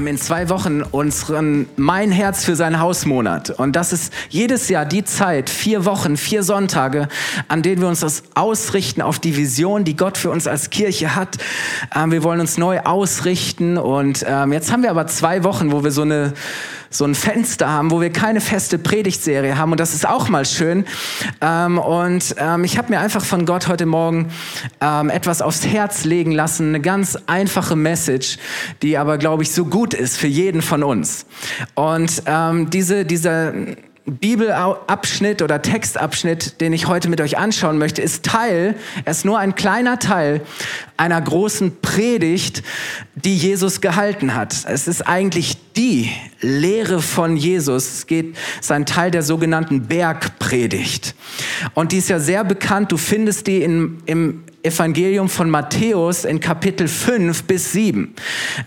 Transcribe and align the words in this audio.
Ähm, 0.00 0.06
in 0.06 0.18
zwei 0.18 0.48
Wochen 0.48 0.82
unseren 0.82 1.66
Mein 1.76 2.10
Herz 2.10 2.44
für 2.44 2.56
sein 2.56 2.80
Hausmonat. 2.80 3.50
Und 3.50 3.76
das 3.76 3.92
ist 3.92 4.12
jedes 4.28 4.68
Jahr 4.68 4.84
die 4.84 5.04
Zeit, 5.04 5.50
vier 5.50 5.84
Wochen, 5.84 6.16
vier 6.16 6.42
Sonntage, 6.42 7.08
an 7.48 7.62
denen 7.62 7.80
wir 7.82 7.88
uns 7.88 8.00
das 8.00 8.22
ausrichten 8.34 9.02
auf 9.02 9.18
die 9.18 9.36
Vision, 9.36 9.84
die 9.84 9.96
Gott 9.96 10.16
für 10.18 10.30
uns 10.30 10.46
als 10.46 10.70
Kirche 10.70 11.14
hat. 11.14 11.38
Ähm, 11.94 12.12
wir 12.12 12.22
wollen 12.22 12.40
uns 12.40 12.58
neu 12.58 12.80
ausrichten. 12.80 13.78
Und 13.78 14.24
ähm, 14.26 14.52
jetzt 14.52 14.72
haben 14.72 14.82
wir 14.82 14.90
aber 14.90 15.06
zwei 15.06 15.44
Wochen, 15.44 15.72
wo 15.72 15.84
wir 15.84 15.90
so 15.90 16.02
eine 16.02 16.32
so 16.90 17.04
ein 17.04 17.14
Fenster 17.14 17.70
haben, 17.70 17.92
wo 17.92 18.00
wir 18.00 18.10
keine 18.10 18.40
feste 18.40 18.76
Predigtserie 18.76 19.56
haben. 19.56 19.70
Und 19.70 19.78
das 19.80 19.94
ist 19.94 20.06
auch 20.06 20.28
mal 20.28 20.44
schön. 20.44 20.84
Ähm, 21.40 21.78
und 21.78 22.34
ähm, 22.36 22.64
ich 22.64 22.76
habe 22.76 22.90
mir 22.90 22.98
einfach 22.98 23.24
von 23.24 23.46
Gott 23.46 23.68
heute 23.68 23.86
Morgen 23.86 24.30
ähm, 24.80 25.08
etwas 25.08 25.40
aufs 25.40 25.64
Herz 25.64 26.04
legen 26.04 26.32
lassen. 26.32 26.68
Eine 26.68 26.80
ganz 26.80 27.16
einfache 27.26 27.76
Message, 27.76 28.38
die 28.82 28.98
aber, 28.98 29.18
glaube 29.18 29.44
ich, 29.44 29.52
so 29.52 29.64
gut 29.64 29.94
ist 29.94 30.18
für 30.18 30.26
jeden 30.26 30.62
von 30.62 30.82
uns. 30.82 31.26
Und 31.74 32.24
ähm, 32.26 32.70
diese, 32.70 33.04
dieser 33.04 33.52
Bibelabschnitt 34.06 35.42
oder 35.42 35.62
Textabschnitt, 35.62 36.60
den 36.60 36.72
ich 36.72 36.88
heute 36.88 37.08
mit 37.08 37.20
euch 37.20 37.38
anschauen 37.38 37.78
möchte, 37.78 38.02
ist 38.02 38.24
Teil, 38.24 38.74
er 39.04 39.10
ist 39.10 39.24
nur 39.24 39.38
ein 39.38 39.54
kleiner 39.54 39.98
Teil 39.98 40.40
einer 40.96 41.20
großen 41.20 41.80
Predigt, 41.80 42.62
die 43.14 43.36
Jesus 43.36 43.80
gehalten 43.80 44.34
hat. 44.34 44.64
Es 44.66 44.88
ist 44.88 45.06
eigentlich 45.06 45.56
die 45.76 46.10
Lehre 46.40 47.00
von 47.00 47.36
Jesus. 47.36 47.94
Es 47.94 48.06
geht, 48.06 48.36
ist 48.60 48.72
ein 48.72 48.86
Teil 48.86 49.10
der 49.10 49.22
sogenannten 49.22 49.86
Bergpredigt. 49.86 51.14
Und 51.74 51.92
die 51.92 51.98
ist 51.98 52.08
ja 52.08 52.18
sehr 52.18 52.44
bekannt. 52.44 52.92
Du 52.92 52.96
findest 52.96 53.46
die 53.46 53.62
in, 53.62 54.02
im 54.06 54.42
Evangelium 54.62 55.30
von 55.30 55.48
Matthäus 55.48 56.26
in 56.26 56.38
Kapitel 56.38 56.86
5 56.86 57.44
bis 57.44 57.72
7. 57.72 58.14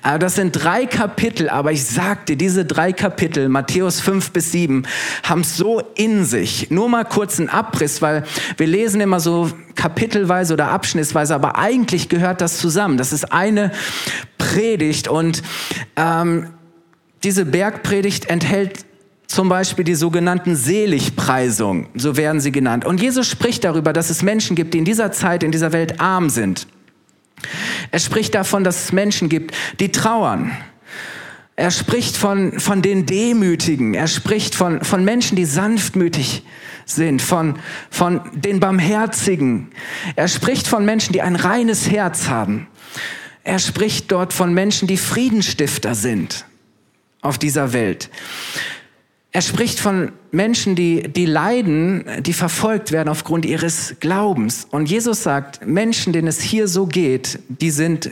Äh, 0.03 0.17
das 0.17 0.35
sind 0.35 0.51
drei 0.51 0.87
Kapitel, 0.87 1.49
aber 1.49 1.71
ich 1.71 1.85
sagte, 1.85 2.35
diese 2.35 2.65
drei 2.65 2.93
Kapitel, 2.93 3.47
Matthäus 3.47 3.99
5 3.99 4.31
bis 4.31 4.51
7, 4.51 4.87
haben 5.23 5.43
so 5.43 5.83
in 5.95 6.25
sich. 6.25 6.71
Nur 6.71 6.89
mal 6.89 7.03
kurz 7.03 7.39
einen 7.39 7.49
Abriss, 7.49 8.01
weil 8.01 8.23
wir 8.57 8.65
lesen 8.65 9.01
immer 9.01 9.19
so 9.19 9.51
kapitelweise 9.75 10.53
oder 10.53 10.69
abschnittsweise, 10.69 11.35
aber 11.35 11.57
eigentlich 11.59 12.09
gehört 12.09 12.41
das 12.41 12.57
zusammen. 12.57 12.97
Das 12.97 13.13
ist 13.13 13.31
eine 13.31 13.71
Predigt 14.39 15.07
und 15.07 15.43
ähm, 15.95 16.49
diese 17.23 17.45
Bergpredigt 17.45 18.29
enthält 18.29 18.85
zum 19.27 19.49
Beispiel 19.49 19.85
die 19.85 19.95
sogenannten 19.95 20.55
Seligpreisungen, 20.55 21.87
so 21.95 22.17
werden 22.17 22.41
sie 22.41 22.51
genannt. 22.51 22.85
Und 22.85 23.01
Jesus 23.01 23.27
spricht 23.27 23.63
darüber, 23.63 23.93
dass 23.93 24.09
es 24.09 24.21
Menschen 24.21 24.55
gibt, 24.55 24.73
die 24.73 24.79
in 24.79 24.85
dieser 24.85 25.11
Zeit, 25.11 25.43
in 25.43 25.51
dieser 25.51 25.71
Welt 25.71 25.99
arm 25.99 26.29
sind. 26.29 26.67
Er 27.91 27.99
spricht 27.99 28.35
davon, 28.35 28.63
dass 28.63 28.85
es 28.85 28.91
Menschen 28.91 29.29
gibt, 29.29 29.53
die 29.79 29.91
trauern. 29.91 30.51
Er 31.55 31.71
spricht 31.71 32.17
von, 32.17 32.59
von 32.59 32.81
den 32.81 33.05
Demütigen. 33.05 33.93
Er 33.93 34.07
spricht 34.07 34.55
von, 34.55 34.83
von 34.83 35.03
Menschen, 35.05 35.35
die 35.35 35.45
sanftmütig 35.45 36.43
sind, 36.85 37.21
von, 37.21 37.59
von 37.89 38.21
den 38.33 38.59
Barmherzigen. 38.59 39.71
Er 40.15 40.27
spricht 40.27 40.67
von 40.67 40.83
Menschen, 40.85 41.13
die 41.13 41.21
ein 41.21 41.35
reines 41.35 41.89
Herz 41.89 42.27
haben. 42.27 42.67
Er 43.43 43.59
spricht 43.59 44.11
dort 44.11 44.33
von 44.33 44.53
Menschen, 44.53 44.87
die 44.87 44.97
Friedenstifter 44.97 45.95
sind 45.95 46.45
auf 47.21 47.37
dieser 47.37 47.73
Welt. 47.73 48.09
Er 49.35 49.41
spricht 49.41 49.79
von 49.79 50.11
Menschen, 50.31 50.75
die, 50.75 51.03
die 51.03 51.25
leiden, 51.25 52.05
die 52.21 52.33
verfolgt 52.33 52.91
werden 52.91 53.09
aufgrund 53.09 53.45
ihres 53.45 53.95
Glaubens. 53.99 54.67
Und 54.69 54.89
Jesus 54.89 55.23
sagt, 55.23 55.65
Menschen, 55.65 56.13
denen 56.13 56.27
es 56.27 56.39
hier 56.39 56.67
so 56.67 56.85
geht, 56.85 57.39
die 57.47 57.71
sind 57.71 58.11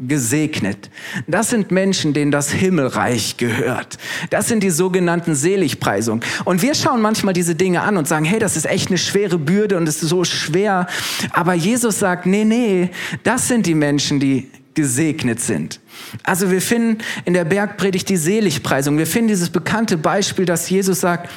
gesegnet. 0.00 0.90
Das 1.28 1.50
sind 1.50 1.70
Menschen, 1.70 2.14
denen 2.14 2.32
das 2.32 2.50
Himmelreich 2.50 3.36
gehört. 3.36 3.98
Das 4.30 4.48
sind 4.48 4.64
die 4.64 4.70
sogenannten 4.70 5.36
Seligpreisungen. 5.36 6.24
Und 6.44 6.62
wir 6.62 6.74
schauen 6.74 7.00
manchmal 7.00 7.34
diese 7.34 7.54
Dinge 7.54 7.82
an 7.82 7.96
und 7.96 8.08
sagen, 8.08 8.24
hey, 8.24 8.40
das 8.40 8.56
ist 8.56 8.66
echt 8.66 8.88
eine 8.88 8.98
schwere 8.98 9.38
Bürde 9.38 9.76
und 9.76 9.88
es 9.88 10.02
ist 10.02 10.08
so 10.08 10.24
schwer. 10.24 10.88
Aber 11.32 11.54
Jesus 11.54 12.00
sagt, 12.00 12.26
nee, 12.26 12.44
nee, 12.44 12.90
das 13.22 13.46
sind 13.46 13.66
die 13.66 13.74
Menschen, 13.76 14.18
die 14.18 14.50
gesegnet 14.74 15.40
sind. 15.40 15.80
Also 16.22 16.50
wir 16.50 16.62
finden 16.62 16.98
in 17.24 17.34
der 17.34 17.44
Bergpredigt 17.44 18.08
die 18.08 18.16
Seligpreisung. 18.16 18.98
Wir 18.98 19.06
finden 19.06 19.28
dieses 19.28 19.50
bekannte 19.50 19.96
Beispiel, 19.96 20.44
dass 20.44 20.70
Jesus 20.70 21.00
sagt, 21.00 21.30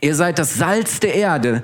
Ihr 0.00 0.14
seid 0.14 0.38
das 0.38 0.54
Salz 0.54 1.00
der 1.00 1.14
Erde 1.14 1.62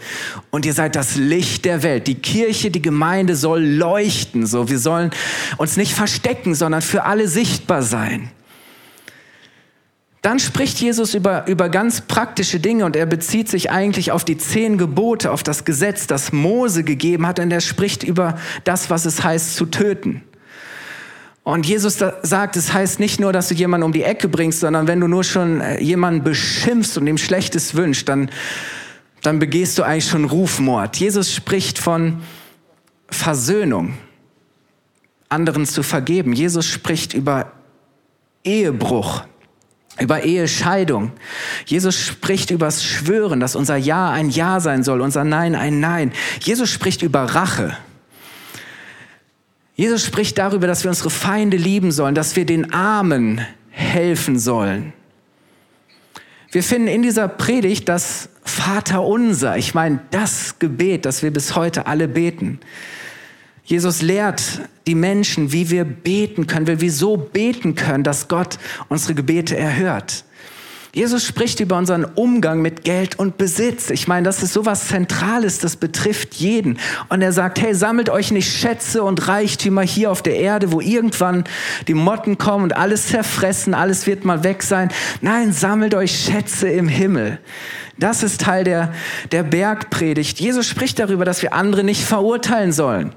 und 0.50 0.66
ihr 0.66 0.72
seid 0.72 0.96
das 0.96 1.14
Licht 1.14 1.64
der 1.64 1.82
Welt. 1.84 2.08
Die 2.08 2.16
Kirche, 2.16 2.70
die 2.70 2.82
Gemeinde 2.82 3.36
soll 3.36 3.62
leuchten. 3.62 4.44
So, 4.46 4.68
wir 4.68 4.80
sollen 4.80 5.10
uns 5.56 5.76
nicht 5.76 5.94
verstecken, 5.94 6.56
sondern 6.56 6.82
für 6.82 7.04
alle 7.04 7.28
sichtbar 7.28 7.82
sein. 7.82 8.30
Dann 10.20 10.38
spricht 10.38 10.80
Jesus 10.80 11.14
über, 11.14 11.46
über 11.46 11.68
ganz 11.68 12.00
praktische 12.00 12.58
Dinge 12.58 12.86
und 12.86 12.96
er 12.96 13.06
bezieht 13.06 13.48
sich 13.48 13.70
eigentlich 13.70 14.10
auf 14.10 14.24
die 14.24 14.38
zehn 14.38 14.78
Gebote, 14.78 15.30
auf 15.30 15.42
das 15.42 15.66
Gesetz, 15.66 16.06
das 16.06 16.32
Mose 16.32 16.82
gegeben 16.82 17.26
hat 17.26 17.38
und 17.38 17.50
er 17.50 17.60
spricht 17.60 18.02
über 18.02 18.38
das, 18.64 18.88
was 18.88 19.04
es 19.04 19.22
heißt 19.22 19.54
zu 19.54 19.66
töten. 19.66 20.22
Und 21.44 21.66
Jesus 21.66 22.02
sagt, 22.22 22.56
es 22.56 22.72
heißt 22.72 22.98
nicht 22.98 23.20
nur, 23.20 23.32
dass 23.32 23.48
du 23.48 23.54
jemanden 23.54 23.84
um 23.84 23.92
die 23.92 24.02
Ecke 24.02 24.28
bringst, 24.28 24.60
sondern 24.60 24.88
wenn 24.88 24.98
du 24.98 25.06
nur 25.06 25.24
schon 25.24 25.60
äh, 25.60 25.78
jemanden 25.78 26.24
beschimpfst 26.24 26.96
und 26.96 27.06
ihm 27.06 27.18
Schlechtes 27.18 27.74
wünschst, 27.74 28.08
dann, 28.08 28.30
dann 29.20 29.38
begehst 29.38 29.76
du 29.76 29.82
eigentlich 29.82 30.08
schon 30.08 30.24
Rufmord. 30.24 30.96
Jesus 30.96 31.34
spricht 31.34 31.78
von 31.78 32.22
Versöhnung, 33.10 33.92
anderen 35.28 35.66
zu 35.66 35.82
vergeben. 35.82 36.32
Jesus 36.32 36.64
spricht 36.64 37.12
über 37.12 37.52
Ehebruch, 38.42 39.24
über 40.00 40.24
Ehescheidung. 40.24 41.12
Jesus 41.66 41.94
spricht 41.94 42.52
über 42.52 42.66
das 42.66 42.82
Schwören, 42.82 43.38
dass 43.38 43.54
unser 43.54 43.76
Ja 43.76 44.10
ein 44.10 44.30
Ja 44.30 44.60
sein 44.60 44.82
soll, 44.82 45.02
unser 45.02 45.24
Nein 45.24 45.54
ein 45.54 45.78
Nein. 45.78 46.12
Jesus 46.40 46.70
spricht 46.70 47.02
über 47.02 47.20
Rache. 47.20 47.76
Jesus 49.76 50.04
spricht 50.04 50.38
darüber, 50.38 50.66
dass 50.66 50.84
wir 50.84 50.90
unsere 50.90 51.10
Feinde 51.10 51.56
lieben 51.56 51.90
sollen, 51.90 52.14
dass 52.14 52.36
wir 52.36 52.46
den 52.46 52.72
Armen 52.72 53.40
helfen 53.70 54.38
sollen. 54.38 54.92
Wir 56.52 56.62
finden 56.62 56.86
in 56.86 57.02
dieser 57.02 57.26
Predigt 57.26 57.88
das 57.88 58.28
Vater 58.44 59.02
unser, 59.02 59.56
ich 59.56 59.74
meine 59.74 59.98
das 60.12 60.60
Gebet, 60.60 61.04
das 61.04 61.24
wir 61.24 61.32
bis 61.32 61.56
heute 61.56 61.88
alle 61.88 62.06
beten. 62.06 62.60
Jesus 63.64 64.02
lehrt 64.02 64.60
die 64.86 64.94
Menschen, 64.94 65.50
wie 65.50 65.70
wir 65.70 65.84
beten 65.84 66.46
können, 66.46 66.68
wie 66.68 66.80
wir 66.80 66.92
so 66.92 67.16
beten 67.16 67.74
können, 67.74 68.04
dass 68.04 68.28
Gott 68.28 68.58
unsere 68.88 69.14
Gebete 69.14 69.56
erhört. 69.56 70.24
Jesus 70.94 71.26
spricht 71.26 71.58
über 71.58 71.76
unseren 71.76 72.04
Umgang 72.04 72.62
mit 72.62 72.84
Geld 72.84 73.18
und 73.18 73.36
Besitz. 73.36 73.90
Ich 73.90 74.06
meine, 74.06 74.24
das 74.24 74.44
ist 74.44 74.52
sowas 74.52 74.86
Zentrales, 74.86 75.58
das 75.58 75.74
betrifft 75.74 76.34
jeden. 76.34 76.78
Und 77.08 77.20
er 77.20 77.32
sagt, 77.32 77.60
hey, 77.60 77.74
sammelt 77.74 78.10
euch 78.10 78.30
nicht 78.30 78.56
Schätze 78.56 79.02
und 79.02 79.26
Reichtümer 79.26 79.82
hier 79.82 80.12
auf 80.12 80.22
der 80.22 80.36
Erde, 80.36 80.70
wo 80.70 80.80
irgendwann 80.80 81.42
die 81.88 81.94
Motten 81.94 82.38
kommen 82.38 82.62
und 82.62 82.76
alles 82.76 83.08
zerfressen, 83.08 83.74
alles 83.74 84.06
wird 84.06 84.24
mal 84.24 84.44
weg 84.44 84.62
sein. 84.62 84.90
Nein, 85.20 85.52
sammelt 85.52 85.96
euch 85.96 86.16
Schätze 86.16 86.68
im 86.68 86.86
Himmel. 86.86 87.40
Das 87.98 88.22
ist 88.22 88.42
Teil 88.42 88.62
der, 88.62 88.92
der 89.32 89.42
Bergpredigt. 89.42 90.38
Jesus 90.38 90.66
spricht 90.66 91.00
darüber, 91.00 91.24
dass 91.24 91.42
wir 91.42 91.54
andere 91.54 91.82
nicht 91.82 92.04
verurteilen 92.04 92.70
sollen. 92.70 93.12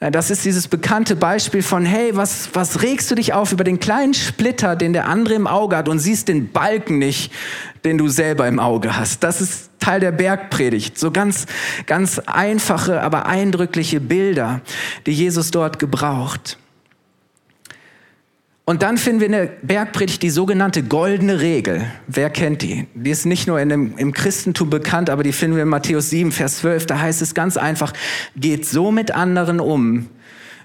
Äh, 0.00 0.10
das 0.10 0.30
ist 0.30 0.44
dieses 0.44 0.68
bekannte 0.68 1.16
Beispiel 1.16 1.62
von, 1.62 1.84
hey, 1.84 2.16
was, 2.16 2.50
was 2.52 2.82
regst 2.82 3.10
du 3.10 3.14
dich 3.14 3.32
auf 3.32 3.52
über 3.52 3.64
den 3.64 3.80
kleinen 3.80 4.14
Splitter, 4.14 4.76
den 4.76 4.92
der 4.92 5.08
andere 5.08 5.34
im 5.34 5.46
Auge 5.46 5.76
hat 5.76 5.88
und 5.88 5.98
siehst 5.98 6.28
den 6.28 6.52
Balken 6.52 6.98
nicht, 6.98 7.32
den 7.84 7.98
du 7.98 8.08
selber 8.08 8.46
im 8.48 8.58
Auge 8.58 8.96
hast. 8.96 9.22
Das 9.22 9.40
ist 9.40 9.70
Teil 9.78 10.00
der 10.00 10.12
Bergpredigt. 10.12 10.98
So 10.98 11.10
ganz, 11.10 11.46
ganz 11.86 12.18
einfache, 12.18 13.02
aber 13.02 13.26
eindrückliche 13.26 14.00
Bilder, 14.00 14.60
die 15.06 15.12
Jesus 15.12 15.50
dort 15.50 15.78
gebraucht. 15.78 16.58
Und 18.68 18.82
dann 18.82 18.98
finden 18.98 19.20
wir 19.20 19.26
in 19.26 19.32
der 19.32 19.46
Bergpredigt 19.62 20.24
die 20.24 20.30
sogenannte 20.30 20.82
goldene 20.82 21.40
Regel. 21.40 21.84
Wer 22.08 22.30
kennt 22.30 22.62
die? 22.62 22.88
Die 22.94 23.10
ist 23.10 23.24
nicht 23.24 23.46
nur 23.46 23.64
dem, 23.64 23.96
im 23.96 24.12
Christentum 24.12 24.70
bekannt, 24.70 25.08
aber 25.08 25.22
die 25.22 25.30
finden 25.30 25.54
wir 25.54 25.62
in 25.62 25.68
Matthäus 25.68 26.10
7, 26.10 26.32
Vers 26.32 26.58
12. 26.58 26.86
Da 26.86 26.98
heißt 26.98 27.22
es 27.22 27.32
ganz 27.32 27.56
einfach, 27.56 27.92
geht 28.34 28.66
so 28.66 28.90
mit 28.90 29.12
anderen 29.12 29.60
um, 29.60 30.08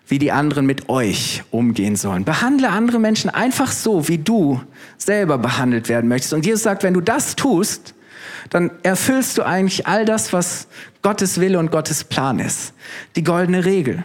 wie 0.07 0.17
die 0.17 0.31
anderen 0.31 0.65
mit 0.65 0.89
euch 0.89 1.43
umgehen 1.51 1.95
sollen. 1.95 2.25
Behandle 2.25 2.69
andere 2.69 2.97
Menschen 2.97 3.29
einfach 3.29 3.71
so, 3.71 4.07
wie 4.07 4.17
du 4.17 4.59
selber 4.97 5.37
behandelt 5.37 5.87
werden 5.87 6.07
möchtest. 6.07 6.33
Und 6.33 6.43
Jesus 6.43 6.63
sagt, 6.63 6.81
wenn 6.81 6.95
du 6.95 7.01
das 7.01 7.35
tust, 7.35 7.93
dann 8.49 8.71
erfüllst 8.81 9.37
du 9.37 9.43
eigentlich 9.43 9.85
all 9.85 10.05
das, 10.05 10.33
was 10.33 10.65
Gottes 11.03 11.39
Wille 11.39 11.59
und 11.59 11.69
Gottes 11.69 12.03
Plan 12.03 12.39
ist. 12.39 12.73
Die 13.15 13.23
goldene 13.23 13.63
Regel. 13.63 14.03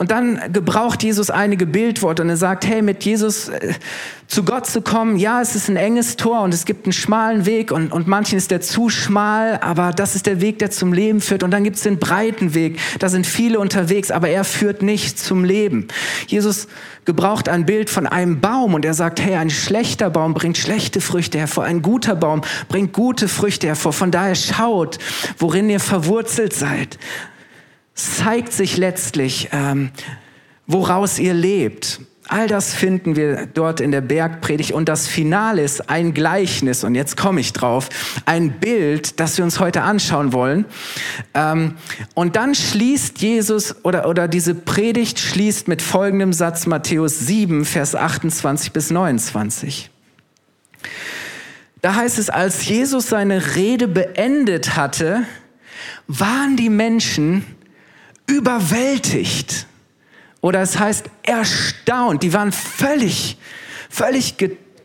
Und 0.00 0.10
dann 0.10 0.40
gebraucht 0.50 1.02
Jesus 1.02 1.28
einige 1.28 1.66
Bildworte 1.66 2.22
und 2.22 2.30
er 2.30 2.38
sagt, 2.38 2.66
hey, 2.66 2.80
mit 2.80 3.04
Jesus 3.04 3.50
äh, 3.50 3.74
zu 4.28 4.44
Gott 4.44 4.66
zu 4.66 4.80
kommen, 4.80 5.18
ja, 5.18 5.42
es 5.42 5.54
ist 5.54 5.68
ein 5.68 5.76
enges 5.76 6.16
Tor 6.16 6.40
und 6.40 6.54
es 6.54 6.64
gibt 6.64 6.86
einen 6.86 6.94
schmalen 6.94 7.44
Weg 7.44 7.70
und, 7.70 7.92
und 7.92 8.06
manchen 8.06 8.38
ist 8.38 8.50
der 8.50 8.62
zu 8.62 8.88
schmal, 8.88 9.58
aber 9.60 9.90
das 9.90 10.14
ist 10.14 10.24
der 10.24 10.40
Weg, 10.40 10.58
der 10.58 10.70
zum 10.70 10.94
Leben 10.94 11.20
führt. 11.20 11.42
Und 11.42 11.50
dann 11.50 11.64
gibt 11.64 11.76
es 11.76 11.82
den 11.82 11.98
breiten 11.98 12.54
Weg, 12.54 12.80
da 12.98 13.10
sind 13.10 13.26
viele 13.26 13.60
unterwegs, 13.60 14.10
aber 14.10 14.30
er 14.30 14.44
führt 14.44 14.80
nicht 14.80 15.18
zum 15.18 15.44
Leben. 15.44 15.86
Jesus 16.28 16.66
gebraucht 17.04 17.50
ein 17.50 17.66
Bild 17.66 17.90
von 17.90 18.06
einem 18.06 18.40
Baum 18.40 18.72
und 18.72 18.86
er 18.86 18.94
sagt, 18.94 19.20
hey, 19.20 19.34
ein 19.34 19.50
schlechter 19.50 20.08
Baum 20.08 20.32
bringt 20.32 20.56
schlechte 20.56 21.02
Früchte 21.02 21.38
hervor, 21.38 21.64
ein 21.64 21.82
guter 21.82 22.16
Baum 22.16 22.40
bringt 22.70 22.94
gute 22.94 23.28
Früchte 23.28 23.66
hervor. 23.66 23.92
Von 23.92 24.10
daher 24.10 24.34
schaut, 24.34 24.98
worin 25.36 25.68
ihr 25.68 25.78
verwurzelt 25.78 26.54
seid 26.54 26.96
zeigt 27.94 28.52
sich 28.52 28.76
letztlich, 28.76 29.48
ähm, 29.52 29.90
woraus 30.66 31.18
ihr 31.18 31.34
lebt. 31.34 32.00
All 32.28 32.46
das 32.46 32.74
finden 32.74 33.16
wir 33.16 33.46
dort 33.46 33.80
in 33.80 33.90
der 33.90 34.02
Bergpredigt 34.02 34.70
und 34.70 34.88
das 34.88 35.08
Finale 35.08 35.62
ist 35.62 35.90
ein 35.90 36.14
Gleichnis 36.14 36.84
und 36.84 36.94
jetzt 36.94 37.16
komme 37.16 37.40
ich 37.40 37.52
drauf, 37.52 37.88
ein 38.24 38.52
Bild, 38.60 39.18
das 39.18 39.36
wir 39.36 39.44
uns 39.44 39.58
heute 39.58 39.82
anschauen 39.82 40.32
wollen. 40.32 40.64
Ähm, 41.34 41.74
und 42.14 42.36
dann 42.36 42.54
schließt 42.54 43.20
Jesus 43.20 43.84
oder, 43.84 44.08
oder 44.08 44.28
diese 44.28 44.54
Predigt 44.54 45.18
schließt 45.18 45.66
mit 45.66 45.82
folgendem 45.82 46.32
Satz 46.32 46.66
Matthäus 46.66 47.18
7, 47.18 47.64
Vers 47.64 47.96
28 47.96 48.72
bis 48.72 48.90
29. 48.92 49.90
Da 51.82 51.96
heißt 51.96 52.16
es, 52.20 52.30
als 52.30 52.64
Jesus 52.64 53.08
seine 53.08 53.56
Rede 53.56 53.88
beendet 53.88 54.76
hatte, 54.76 55.24
waren 56.06 56.56
die 56.56 56.68
Menschen 56.68 57.44
überwältigt. 58.30 59.66
Oder 60.40 60.62
es 60.62 60.78
heißt 60.78 61.04
erstaunt. 61.22 62.22
Die 62.22 62.32
waren 62.32 62.52
völlig, 62.52 63.36
völlig 63.90 64.36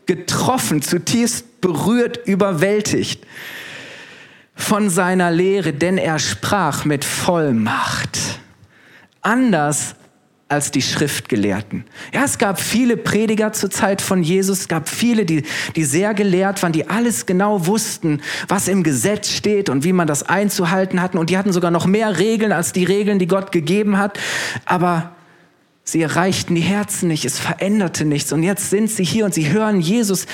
getroffen, 0.06 0.82
zutiefst 0.82 1.60
berührt, 1.60 2.26
überwältigt 2.26 3.26
von 4.54 4.88
seiner 4.88 5.30
Lehre, 5.30 5.72
denn 5.72 5.98
er 5.98 6.18
sprach 6.18 6.84
mit 6.84 7.04
Vollmacht. 7.04 8.18
Anders 9.20 9.95
als 10.48 10.70
die 10.70 10.82
Schriftgelehrten. 10.82 11.84
Ja, 12.14 12.24
es 12.24 12.38
gab 12.38 12.60
viele 12.60 12.96
Prediger 12.96 13.52
zur 13.52 13.68
Zeit 13.68 14.00
von 14.00 14.22
Jesus, 14.22 14.60
es 14.60 14.68
gab 14.68 14.88
viele, 14.88 15.24
die, 15.24 15.42
die 15.74 15.84
sehr 15.84 16.14
gelehrt 16.14 16.62
waren, 16.62 16.72
die 16.72 16.88
alles 16.88 17.26
genau 17.26 17.66
wussten, 17.66 18.22
was 18.46 18.68
im 18.68 18.84
Gesetz 18.84 19.30
steht 19.30 19.68
und 19.68 19.82
wie 19.82 19.92
man 19.92 20.06
das 20.06 20.22
einzuhalten 20.22 21.02
hatten. 21.02 21.18
Und 21.18 21.30
die 21.30 21.38
hatten 21.38 21.52
sogar 21.52 21.72
noch 21.72 21.86
mehr 21.86 22.18
Regeln 22.18 22.52
als 22.52 22.72
die 22.72 22.84
Regeln, 22.84 23.18
die 23.18 23.26
Gott 23.26 23.50
gegeben 23.50 23.98
hat. 23.98 24.20
Aber 24.66 25.16
sie 25.82 26.00
erreichten 26.00 26.54
die 26.54 26.60
Herzen 26.60 27.08
nicht, 27.08 27.24
es 27.24 27.40
veränderte 27.40 28.04
nichts. 28.04 28.32
Und 28.32 28.44
jetzt 28.44 28.70
sind 28.70 28.88
sie 28.88 29.04
hier 29.04 29.24
und 29.24 29.34
sie 29.34 29.50
hören 29.50 29.80
Jesus 29.80 30.26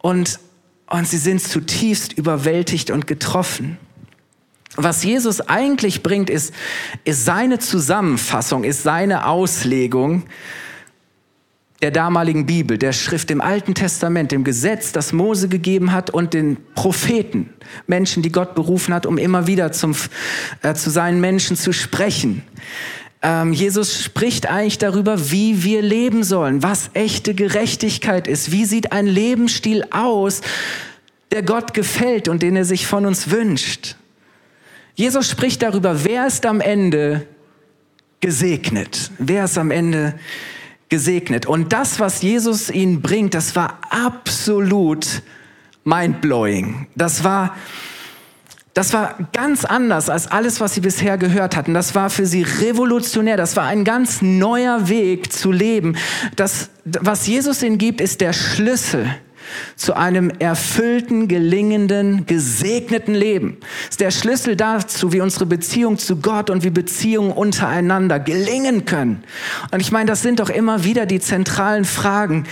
und, 0.00 0.40
und 0.88 1.06
sie 1.06 1.18
sind 1.18 1.42
zutiefst 1.42 2.14
überwältigt 2.14 2.90
und 2.90 3.06
getroffen. 3.06 3.76
Was 4.74 5.04
Jesus 5.04 5.40
eigentlich 5.40 6.02
bringt, 6.02 6.28
ist, 6.28 6.52
ist 7.04 7.24
seine 7.24 7.58
Zusammenfassung, 7.58 8.64
ist 8.64 8.82
seine 8.82 9.26
Auslegung 9.26 10.24
der 11.82 11.90
damaligen 11.90 12.46
Bibel, 12.46 12.78
der 12.78 12.92
Schrift 12.92 13.30
im 13.30 13.40
Alten 13.40 13.74
Testament, 13.74 14.32
dem 14.32 14.44
Gesetz, 14.44 14.92
das 14.92 15.12
Mose 15.12 15.48
gegeben 15.48 15.92
hat 15.92 16.10
und 16.10 16.32
den 16.32 16.56
Propheten, 16.74 17.50
Menschen, 17.86 18.22
die 18.22 18.32
Gott 18.32 18.54
berufen 18.54 18.94
hat, 18.94 19.04
um 19.04 19.18
immer 19.18 19.46
wieder 19.46 19.72
zum, 19.72 19.94
äh, 20.62 20.74
zu 20.74 20.90
seinen 20.90 21.20
Menschen 21.20 21.56
zu 21.56 21.72
sprechen. 21.72 22.42
Ähm, 23.22 23.52
Jesus 23.52 24.02
spricht 24.02 24.48
eigentlich 24.48 24.78
darüber, 24.78 25.30
wie 25.30 25.64
wir 25.64 25.82
leben 25.82 26.24
sollen, 26.24 26.62
was 26.62 26.90
echte 26.94 27.34
Gerechtigkeit 27.34 28.26
ist, 28.26 28.52
wie 28.52 28.64
sieht 28.64 28.92
ein 28.92 29.06
Lebensstil 29.06 29.84
aus, 29.90 30.40
der 31.30 31.42
Gott 31.42 31.74
gefällt 31.74 32.28
und 32.28 32.42
den 32.42 32.56
er 32.56 32.64
sich 32.64 32.86
von 32.86 33.04
uns 33.04 33.30
wünscht. 33.30 33.96
Jesus 34.96 35.28
spricht 35.28 35.62
darüber, 35.62 36.04
wer 36.04 36.26
ist 36.26 36.46
am 36.46 36.62
Ende 36.62 37.26
gesegnet? 38.20 39.10
Wer 39.18 39.44
ist 39.44 39.58
am 39.58 39.70
Ende 39.70 40.14
gesegnet? 40.88 41.44
Und 41.44 41.74
das, 41.74 42.00
was 42.00 42.22
Jesus 42.22 42.70
ihnen 42.70 43.02
bringt, 43.02 43.34
das 43.34 43.54
war 43.54 43.78
absolut 43.90 45.22
mindblowing. 45.84 46.86
Das 46.94 47.24
war, 47.24 47.54
das 48.72 48.94
war 48.94 49.18
ganz 49.34 49.66
anders 49.66 50.08
als 50.08 50.28
alles, 50.28 50.60
was 50.60 50.72
sie 50.72 50.80
bisher 50.80 51.18
gehört 51.18 51.56
hatten. 51.56 51.74
Das 51.74 51.94
war 51.94 52.08
für 52.08 52.24
sie 52.24 52.42
revolutionär. 52.42 53.36
Das 53.36 53.54
war 53.54 53.64
ein 53.64 53.84
ganz 53.84 54.22
neuer 54.22 54.88
Weg 54.88 55.30
zu 55.30 55.52
leben. 55.52 55.98
Das, 56.36 56.70
was 56.86 57.26
Jesus 57.26 57.62
ihnen 57.62 57.76
gibt, 57.76 58.00
ist 58.00 58.22
der 58.22 58.32
Schlüssel 58.32 59.14
zu 59.76 59.94
einem 59.94 60.30
erfüllten, 60.38 61.28
gelingenden, 61.28 62.26
gesegneten 62.26 63.14
Leben. 63.14 63.58
Das 63.60 63.90
ist 63.90 64.00
der 64.00 64.10
Schlüssel 64.10 64.56
dazu, 64.56 65.12
wie 65.12 65.20
unsere 65.20 65.46
Beziehung 65.46 65.98
zu 65.98 66.16
Gott 66.16 66.50
und 66.50 66.64
wie 66.64 66.70
Beziehungen 66.70 67.32
untereinander 67.32 68.18
gelingen 68.18 68.84
können. 68.84 69.24
Und 69.70 69.80
ich 69.80 69.92
meine, 69.92 70.08
das 70.08 70.22
sind 70.22 70.40
doch 70.40 70.50
immer 70.50 70.84
wieder 70.84 71.06
die 71.06 71.20
zentralen 71.20 71.84
Fragen, 71.84 72.44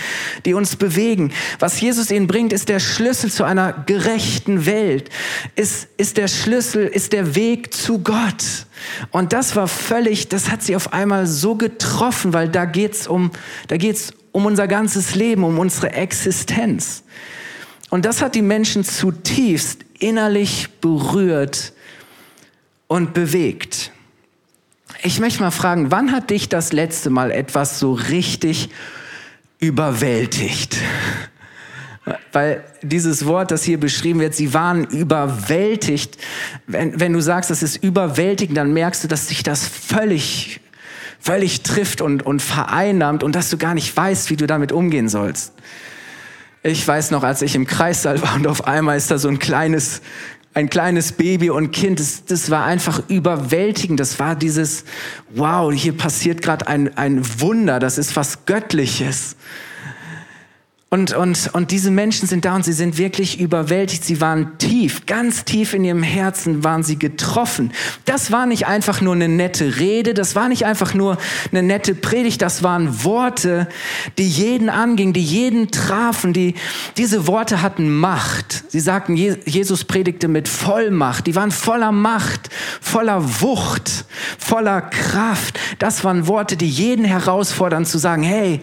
die 0.45 0.53
uns 0.53 0.75
bewegen. 0.75 1.31
Was 1.59 1.79
Jesus 1.81 2.11
ihnen 2.11 2.27
bringt, 2.27 2.53
ist 2.53 2.69
der 2.69 2.79
Schlüssel 2.79 3.31
zu 3.31 3.43
einer 3.43 3.73
gerechten 3.85 4.65
Welt, 4.65 5.09
ist, 5.55 5.87
ist 5.97 6.17
der 6.17 6.27
Schlüssel, 6.27 6.85
ist 6.85 7.13
der 7.13 7.35
Weg 7.35 7.73
zu 7.73 7.99
Gott. 7.99 8.65
Und 9.11 9.33
das 9.33 9.55
war 9.55 9.67
völlig, 9.67 10.29
das 10.29 10.49
hat 10.49 10.61
sie 10.61 10.75
auf 10.75 10.93
einmal 10.93 11.27
so 11.27 11.55
getroffen, 11.55 12.33
weil 12.33 12.49
da 12.49 12.65
geht's 12.65 13.07
um, 13.07 13.31
da 13.67 13.77
geht's 13.77 14.13
um 14.35 14.45
unser 14.45 14.67
ganzes 14.67 15.15
Leben, 15.15 15.45
um 15.45 15.57
unsere 15.59 15.93
Existenz. 15.93 17.03
Und 17.89 18.03
das 18.03 18.21
hat 18.21 18.35
die 18.35 18.41
Menschen 18.41 18.83
zutiefst 18.83 19.85
innerlich 19.97 20.67
berührt 20.81 21.71
und 22.87 23.13
bewegt. 23.13 23.93
Ich 25.03 25.21
möchte 25.21 25.39
mal 25.39 25.51
fragen, 25.51 25.89
wann 25.89 26.11
hat 26.11 26.31
dich 26.31 26.49
das 26.49 26.73
letzte 26.73 27.09
Mal 27.09 27.31
etwas 27.31 27.79
so 27.79 27.93
richtig 27.93 28.71
überwältigt? 29.59 30.75
Weil 32.33 32.61
dieses 32.81 33.25
Wort, 33.25 33.51
das 33.51 33.63
hier 33.63 33.79
beschrieben 33.79 34.19
wird, 34.19 34.35
sie 34.35 34.53
waren 34.53 34.83
überwältigt. 34.83 36.17
Wenn, 36.67 36.99
wenn 36.99 37.13
du 37.13 37.21
sagst, 37.21 37.51
das 37.51 37.63
ist 37.63 37.77
überwältigend, 37.77 38.57
dann 38.57 38.73
merkst 38.73 39.05
du, 39.05 39.07
dass 39.07 39.29
sich 39.29 39.43
das 39.43 39.65
völlig 39.65 40.59
völlig 41.25 41.63
trifft 41.63 42.01
und, 42.01 42.23
und 42.23 42.39
vereinnahmt 42.39 43.23
und 43.23 43.35
dass 43.35 43.49
du 43.49 43.57
gar 43.57 43.73
nicht 43.73 43.97
weißt, 43.97 44.29
wie 44.29 44.35
du 44.35 44.45
damit 44.45 44.71
umgehen 44.71 45.09
sollst. 45.09 45.53
Ich 46.61 46.87
weiß 46.87 47.09
noch, 47.11 47.23
als 47.23 47.41
ich 47.41 47.55
im 47.55 47.65
Kreissaal 47.65 48.21
war 48.21 48.35
und 48.35 48.45
auf 48.45 48.67
einmal 48.67 48.95
ist 48.95 49.09
da 49.09 49.17
so 49.17 49.27
ein 49.27 49.39
kleines, 49.39 50.01
ein 50.53 50.69
kleines 50.69 51.13
Baby 51.13 51.49
und 51.49 51.71
Kind, 51.71 51.99
das, 51.99 52.25
das 52.25 52.51
war 52.51 52.65
einfach 52.65 53.01
überwältigend. 53.07 53.99
Das 53.99 54.19
war 54.19 54.35
dieses, 54.35 54.85
wow, 55.31 55.73
hier 55.73 55.97
passiert 55.97 56.43
gerade 56.43 56.67
ein, 56.67 56.95
ein 56.95 57.23
Wunder, 57.41 57.79
das 57.79 57.97
ist 57.97 58.15
was 58.15 58.45
Göttliches. 58.45 59.35
Und, 60.91 61.13
und, 61.13 61.49
und 61.53 61.71
diese 61.71 61.89
Menschen 61.89 62.27
sind 62.27 62.45
da 62.45 62.55
und 62.55 62.63
sie 62.63 62.71
sind 62.71 62.99
wirklich 62.99 63.39
überwältigt. 63.39 64.05
Sie 64.05 64.21
waren 64.21 64.59
tief, 64.59 65.07
ganz 65.07 65.43
tief 65.43 65.73
in 65.73 65.83
ihrem 65.83 66.03
Herzen 66.03 66.63
waren 66.63 66.83
sie 66.83 66.99
getroffen. 66.99 67.73
Das 68.05 68.31
war 68.31 68.45
nicht 68.45 68.67
einfach 68.67 69.01
nur 69.01 69.15
eine 69.15 69.27
nette 69.27 69.79
Rede, 69.79 70.13
das 70.13 70.35
war 70.35 70.47
nicht 70.47 70.65
einfach 70.65 70.93
nur 70.93 71.17
eine 71.51 71.63
nette 71.63 71.95
Predigt, 71.95 72.41
das 72.43 72.61
waren 72.61 73.03
Worte, 73.03 73.67
die 74.19 74.27
jeden 74.27 74.69
angingen, 74.69 75.11
die 75.11 75.23
jeden 75.23 75.71
trafen. 75.71 76.33
Die, 76.33 76.53
diese 76.97 77.25
Worte 77.25 77.63
hatten 77.63 77.89
Macht. 77.97 78.65
Sie 78.71 78.79
sagten, 78.79 79.15
Jesus 79.15 79.85
predigte 79.85 80.27
mit 80.27 80.47
Vollmacht. 80.47 81.25
Die 81.25 81.35
waren 81.35 81.51
voller 81.51 81.91
Macht, 81.91 82.49
voller 82.79 83.41
Wucht, 83.41 84.05
voller 84.37 84.81
Kraft. 84.81 85.59
Das 85.79 86.03
waren 86.03 86.27
Worte, 86.27 86.57
die 86.57 86.69
jeden 86.69 87.05
herausfordern 87.05 87.85
zu 87.85 87.97
sagen, 87.97 88.21
hey, 88.21 88.61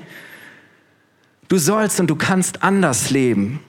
Du 1.53 1.59
sollst 1.59 2.01
und 2.01 2.07
du 2.07 2.17
kannst 2.17 2.63
anders 2.63 3.11
leben. 3.11 3.61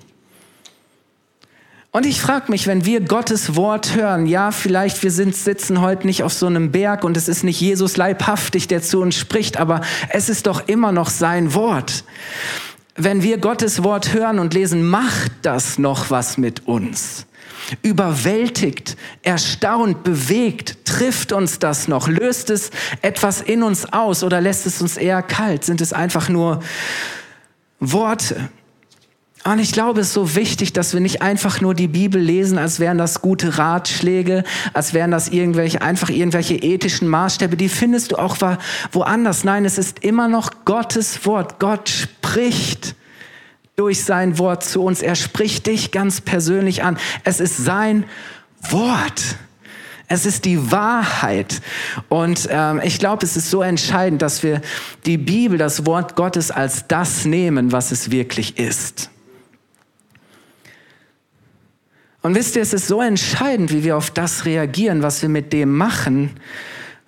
Und 1.92 2.06
ich 2.06 2.22
frage 2.22 2.50
mich, 2.50 2.66
wenn 2.66 2.86
wir 2.86 3.02
Gottes 3.02 3.58
Wort 3.58 3.94
hören, 3.94 4.26
ja, 4.26 4.52
vielleicht 4.52 5.04
wir 5.04 5.12
sind, 5.12 5.36
sitzen 5.36 5.82
heute 5.82 6.08
nicht 6.08 6.24
auf 6.24 6.32
so 6.32 6.46
einem 6.46 6.72
Berg 6.72 7.04
und 7.04 7.18
es 7.18 7.28
ist 7.28 7.44
nicht 7.44 7.60
Jesus 7.60 7.98
leibhaftig, 7.98 8.70
der 8.70 8.82
zu 8.82 9.02
uns 9.02 9.18
spricht, 9.18 9.58
aber 9.58 9.82
es 10.08 10.30
ist 10.30 10.48
doch 10.48 10.70
immer 10.70 10.94
noch 10.94 11.10
sein 11.10 11.54
Wort. 11.56 12.06
Wenn 12.96 13.22
wir 13.22 13.38
Gottes 13.38 13.84
Wort 13.84 14.14
hören 14.14 14.40
und 14.40 14.54
lesen, 14.54 14.90
macht 14.90 15.34
das 15.42 15.78
noch 15.78 16.10
was 16.10 16.38
mit 16.38 16.66
uns? 16.66 17.26
Überwältigt, 17.82 18.96
erstaunt, 19.24 20.06
bewegt, 20.06 20.86
trifft 20.86 21.34
uns 21.34 21.60
das 21.60 21.90
noch? 21.90 22.08
Löst 22.08 22.50
es 22.50 22.72
etwas 23.02 23.42
in 23.42 23.62
uns 23.62 23.92
aus 23.92 24.24
oder 24.24 24.40
lässt 24.40 24.66
es 24.68 24.82
uns 24.82 24.96
eher 24.96 25.22
kalt? 25.22 25.66
Sind 25.66 25.82
es 25.82 25.92
einfach 25.92 26.30
nur 26.30 26.62
Worte. 27.92 28.50
Und 29.46 29.60
ich 29.60 29.74
glaube, 29.74 30.00
es 30.00 30.08
ist 30.08 30.14
so 30.14 30.36
wichtig, 30.36 30.72
dass 30.72 30.94
wir 30.94 31.02
nicht 31.02 31.22
einfach 31.22 31.60
nur 31.60 31.74
die 31.74 31.90
Bibel 31.90 32.22
lesen, 32.22 32.58
als 32.58 32.80
wären 32.80 32.98
das 32.98 33.20
gute 33.22 33.58
Ratschläge, 33.58 34.46
als 34.72 34.94
wären 34.94 35.12
das 35.12 35.28
irgendwelche, 35.28 35.82
einfach 35.82 36.10
irgendwelche 36.10 36.56
ethischen 36.56 37.10
Maßstäbe. 37.10 37.58
Die 37.58 37.68
findest 37.68 38.14
du 38.14 38.16
auch 38.16 38.38
woanders. 38.94 39.44
Nein, 39.44 39.66
es 39.66 39.78
ist 39.78 40.00
immer 40.00 40.30
noch 40.30 40.64
Gottes 40.64 41.26
Wort. 41.26 41.60
Gott 41.60 41.90
spricht 41.90 42.96
durch 43.76 44.06
sein 44.06 44.38
Wort 44.38 44.64
zu 44.64 44.82
uns. 44.82 45.02
Er 45.02 45.16
spricht 45.16 45.68
dich 45.68 45.92
ganz 45.92 46.22
persönlich 46.22 46.84
an. 46.84 46.98
Es 47.26 47.42
ist 47.42 47.58
sein 47.58 48.06
Wort. 48.62 49.36
Es 50.14 50.28
ist 50.28 50.46
die 50.46 50.72
Wahrheit. 50.72 51.60
Und 52.08 52.48
ähm, 52.52 52.80
ich 52.84 53.00
glaube, 53.00 53.26
es 53.26 53.36
ist 53.36 53.50
so 53.50 53.64
entscheidend, 53.64 54.22
dass 54.22 54.44
wir 54.44 54.62
die 55.08 55.18
Bibel, 55.18 55.58
das 55.58 55.88
Wort 55.88 56.16
Gottes 56.16 56.52
als 56.52 56.88
das 56.88 57.26
nehmen, 57.26 57.72
was 57.72 57.92
es 57.92 58.12
wirklich 58.12 58.60
ist. 58.60 59.10
Und 62.22 62.36
wisst 62.36 62.56
ihr, 62.56 62.62
es 62.62 62.74
ist 62.74 62.88
so 62.88 63.02
entscheidend, 63.02 63.74
wie 63.74 63.84
wir 63.84 63.98
auf 63.98 64.12
das 64.12 64.46
reagieren, 64.46 65.02
was 65.02 65.24
wir 65.24 65.30
mit 65.30 65.52
dem 65.52 65.76
machen, 65.76 66.30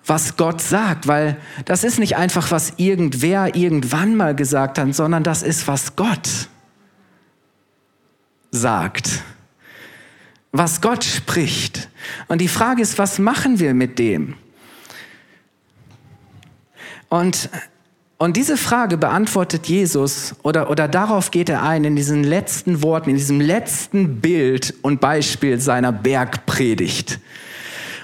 was 0.04 0.36
Gott 0.36 0.60
sagt, 0.60 1.06
weil 1.06 1.36
das 1.64 1.84
ist 1.84 2.00
nicht 2.00 2.16
einfach, 2.16 2.50
was 2.50 2.72
irgendwer 2.76 3.54
irgendwann 3.54 4.16
mal 4.16 4.34
gesagt 4.34 4.80
hat, 4.80 4.92
sondern 4.96 5.22
das 5.22 5.44
ist, 5.44 5.68
was 5.68 5.94
Gott 5.94 6.28
sagt, 8.50 9.22
was 10.58 10.80
Gott 10.80 11.04
spricht. 11.04 11.88
Und 12.28 12.40
die 12.40 12.48
Frage 12.48 12.82
ist, 12.82 12.98
was 12.98 13.18
machen 13.18 13.58
wir 13.58 13.74
mit 13.74 13.98
dem? 13.98 14.34
Und 17.08 17.48
und 18.18 18.38
diese 18.38 18.56
Frage 18.56 18.96
beantwortet 18.96 19.66
Jesus 19.66 20.34
oder, 20.42 20.70
oder 20.70 20.88
darauf 20.88 21.30
geht 21.30 21.50
er 21.50 21.62
ein 21.62 21.84
in 21.84 21.96
diesen 21.96 22.24
letzten 22.24 22.82
Worten, 22.82 23.10
in 23.10 23.16
diesem 23.16 23.42
letzten 23.42 24.22
Bild 24.22 24.72
und 24.80 25.02
Beispiel 25.02 25.60
seiner 25.60 25.92
Bergpredigt. 25.92 27.20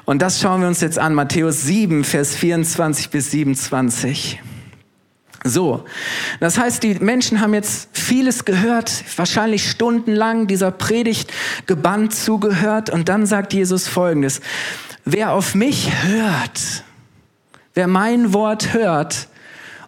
Und 0.05 0.21
das 0.21 0.41
schauen 0.41 0.61
wir 0.61 0.69
uns 0.69 0.83
jetzt 0.83 0.99
an, 0.99 1.15
Matthäus 1.15 1.63
7, 1.63 2.05
Vers 2.05 2.37
24 2.37 3.09
bis 3.09 3.31
27. 3.31 4.43
So, 5.45 5.85
das 6.39 6.57
heißt, 6.57 6.83
die 6.83 6.95
Menschen 6.95 7.41
haben 7.41 7.53
jetzt 7.55 7.89
vieles 7.93 8.45
gehört, 8.45 9.05
wahrscheinlich 9.17 9.69
stundenlang 9.69 10.47
dieser 10.47 10.71
Predigt 10.71 11.33
gebannt 11.67 12.15
zugehört 12.15 12.91
und 12.91 13.09
dann 13.09 13.27
sagt 13.27 13.53
Jesus 13.53 13.89
Folgendes, 13.89 14.41
wer 15.05 15.33
auf 15.33 15.55
mich 15.57 15.91
hört, 16.05 16.85
wer 17.75 17.89
mein 17.89 18.33
Wort 18.33 18.73
hört, 18.73 19.29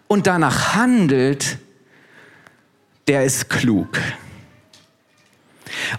und 0.07 0.27
danach 0.27 0.75
handelt, 0.75 1.57
der 3.07 3.23
ist 3.23 3.49
klug. 3.49 3.99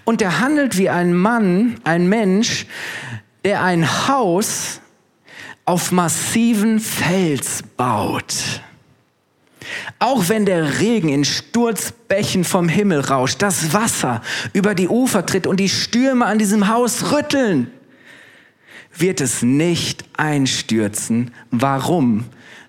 Und 0.05 0.21
der 0.21 0.41
handelt 0.41 0.79
wie 0.79 0.89
ein 0.89 1.13
Mann, 1.13 1.81
ein 1.85 2.09
Mensch, 2.09 2.67
der 3.45 3.63
ein 3.63 4.09
Haus 4.09 4.81
auf 5.65 5.91
massiven 5.93 6.79
Fels 6.79 7.63
baut. 7.77 8.63
Auch 9.99 10.29
wenn 10.29 10.47
der 10.47 10.81
Regen 10.81 11.09
in 11.09 11.25
Sturzbächen 11.25 12.45
vom 12.45 12.69
Himmel 12.69 13.01
rauscht, 13.01 13.43
das 13.43 13.73
Wasser 13.73 14.23
über 14.53 14.75
die 14.75 14.89
Ufer 14.89 15.25
tritt 15.27 15.47
und 15.47 15.59
die 15.59 15.69
Stürme 15.69 16.27
an 16.27 16.39
diesem 16.39 16.69
Haus 16.69 17.13
rütteln, 17.13 17.71
wird 18.95 19.21
es 19.21 19.43
nicht 19.43 20.05
einstürzen. 20.17 21.33
Warum? 21.51 22.25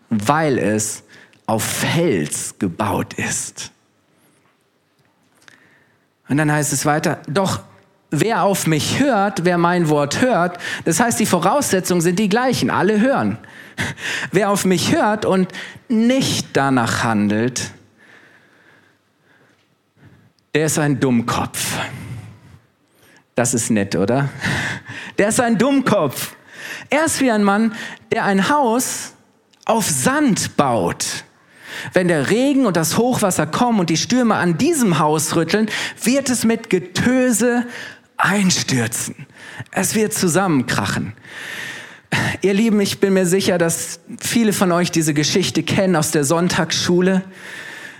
Weil 0.09 0.57
es 0.57 1.03
auf 1.45 1.63
Fels 1.63 2.55
gebaut 2.59 3.13
ist. 3.13 3.71
Und 6.29 6.37
dann 6.37 6.51
heißt 6.51 6.73
es 6.73 6.85
weiter, 6.85 7.21
doch 7.27 7.61
wer 8.19 8.43
auf 8.43 8.67
mich 8.67 8.99
hört, 8.99 9.45
wer 9.45 9.57
mein 9.57 9.89
Wort 9.89 10.21
hört, 10.21 10.57
das 10.85 10.99
heißt, 10.99 11.19
die 11.19 11.25
Voraussetzungen 11.25 12.01
sind 12.01 12.19
die 12.19 12.29
gleichen, 12.29 12.69
alle 12.69 12.99
hören. 12.99 13.37
Wer 14.31 14.49
auf 14.49 14.65
mich 14.65 14.95
hört 14.95 15.25
und 15.25 15.51
nicht 15.87 16.47
danach 16.53 17.03
handelt, 17.03 17.71
der 20.55 20.65
ist 20.65 20.79
ein 20.79 20.99
Dummkopf. 20.99 21.77
Das 23.35 23.53
ist 23.53 23.69
nett, 23.69 23.95
oder? 23.95 24.29
Der 25.19 25.29
ist 25.29 25.39
ein 25.39 25.57
Dummkopf. 25.57 26.35
Er 26.89 27.05
ist 27.05 27.21
wie 27.21 27.31
ein 27.31 27.43
Mann, 27.43 27.73
der 28.11 28.23
ein 28.25 28.49
Haus 28.49 29.13
auf 29.65 29.87
Sand 29.87 30.57
baut. 30.57 31.23
Wenn 31.93 32.07
der 32.07 32.29
Regen 32.29 32.65
und 32.65 32.77
das 32.77 32.97
Hochwasser 32.97 33.45
kommen 33.45 33.79
und 33.79 33.89
die 33.89 33.97
Stürme 33.97 34.35
an 34.35 34.57
diesem 34.57 34.99
Haus 34.99 35.35
rütteln, 35.35 35.69
wird 36.03 36.29
es 36.29 36.43
mit 36.43 36.69
Getöse 36.69 37.65
einstürzen. 38.17 39.27
Es 39.71 39.95
wird 39.95 40.13
zusammenkrachen. 40.13 41.13
Ihr 42.41 42.53
Lieben, 42.53 42.79
ich 42.79 42.99
bin 42.99 43.13
mir 43.13 43.25
sicher, 43.25 43.57
dass 43.57 43.99
viele 44.19 44.53
von 44.53 44.71
euch 44.71 44.91
diese 44.91 45.13
Geschichte 45.13 45.63
kennen 45.63 45.95
aus 45.95 46.11
der 46.11 46.23
Sonntagsschule. 46.23 47.23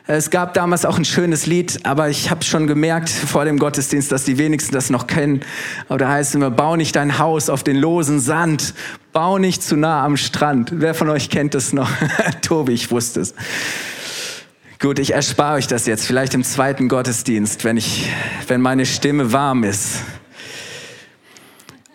Es 0.09 0.29
gab 0.29 0.53
damals 0.53 0.86
auch 0.86 0.97
ein 0.97 1.03
schönes 1.03 1.47
Lied, 1.47 1.86
aber 1.86 2.07
ich 2.07 2.31
habe 2.31 2.41
schon 2.45 2.65
gemerkt 2.65 3.09
vor 3.09 3.43
dem 3.43 3.59
Gottesdienst, 3.59 4.09
dass 4.09 4.24
die 4.24 4.38
wenigsten 4.38 4.74
das 4.74 4.89
noch 4.89 5.05
kennen. 5.05 5.41
Aber 5.89 5.97
da 5.97 6.09
heißt 6.09 6.29
es 6.29 6.36
immer, 6.36 6.50
bau 6.50 6.77
nicht 6.77 6.95
dein 6.95 7.19
Haus 7.19 7.50
auf 7.50 7.62
den 7.62 7.75
losen 7.75 8.21
Sand, 8.21 8.74
bau 9.12 9.38
nicht 9.38 9.62
zu 9.62 9.75
nah 9.75 10.05
am 10.05 10.15
Strand. 10.15 10.71
Wer 10.75 10.93
von 10.93 11.09
euch 11.09 11.29
kennt 11.29 11.55
das 11.55 11.74
noch? 11.74 11.89
Tobi, 12.41 12.71
ich 12.71 12.89
wusste 12.89 13.19
es. 13.19 13.33
Gut, 14.79 15.00
ich 15.00 15.13
erspare 15.13 15.55
euch 15.55 15.65
das 15.65 15.88
jetzt, 15.88 16.05
vielleicht 16.05 16.36
im 16.36 16.43
zweiten 16.43 16.88
Gottesdienst, 16.88 17.63
wenn, 17.63 17.77
ich, 17.77 18.12
wenn 18.48 18.62
meine 18.62 18.86
Stimme 18.86 19.34
warm 19.34 19.63
ist. 19.63 20.01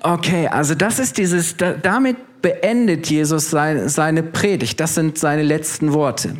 Okay, 0.00 0.48
also 0.48 0.74
das 0.74 0.98
ist 0.98 1.16
dieses, 1.16 1.56
damit 1.56 2.42
beendet 2.42 3.08
Jesus 3.08 3.50
seine, 3.50 4.22
Predigt. 4.24 4.80
Das 4.80 4.96
sind 4.96 5.16
seine 5.16 5.44
letzten 5.44 5.92
Worte. 5.92 6.36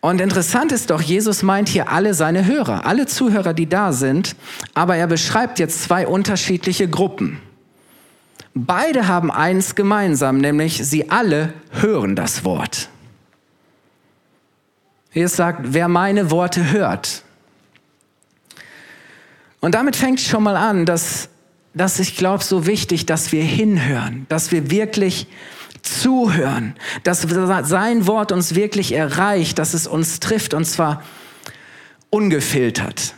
Und 0.00 0.20
interessant 0.20 0.70
ist 0.70 0.90
doch, 0.90 1.00
Jesus 1.00 1.42
meint 1.42 1.68
hier 1.68 1.90
alle 1.90 2.14
seine 2.14 2.46
Hörer, 2.46 2.86
alle 2.86 3.06
Zuhörer, 3.06 3.54
die 3.54 3.68
da 3.68 3.92
sind, 3.92 4.36
aber 4.72 4.94
er 4.94 5.08
beschreibt 5.08 5.58
jetzt 5.58 5.82
zwei 5.82 6.06
unterschiedliche 6.06 6.88
Gruppen. 6.88 7.40
Beide 8.54 9.08
haben 9.08 9.32
eins 9.32 9.74
gemeinsam, 9.74 10.38
nämlich 10.38 10.86
sie 10.86 11.10
alle 11.10 11.54
hören 11.72 12.14
das 12.14 12.44
Wort. 12.44 12.88
Jesus 15.16 15.34
sagt, 15.34 15.60
wer 15.62 15.88
meine 15.88 16.30
Worte 16.30 16.72
hört. 16.72 17.22
Und 19.60 19.74
damit 19.74 19.96
fängt 19.96 20.20
schon 20.20 20.42
mal 20.42 20.56
an, 20.56 20.84
dass, 20.84 21.30
dass 21.72 21.98
ich 21.98 22.18
glaube, 22.18 22.44
so 22.44 22.66
wichtig, 22.66 23.06
dass 23.06 23.32
wir 23.32 23.42
hinhören, 23.42 24.26
dass 24.28 24.52
wir 24.52 24.70
wirklich 24.70 25.26
zuhören, 25.80 26.76
dass 27.02 27.22
sein 27.22 28.06
Wort 28.06 28.30
uns 28.30 28.54
wirklich 28.54 28.92
erreicht, 28.92 29.58
dass 29.58 29.72
es 29.72 29.86
uns 29.86 30.20
trifft 30.20 30.52
und 30.52 30.66
zwar 30.66 31.02
ungefiltert. 32.10 33.14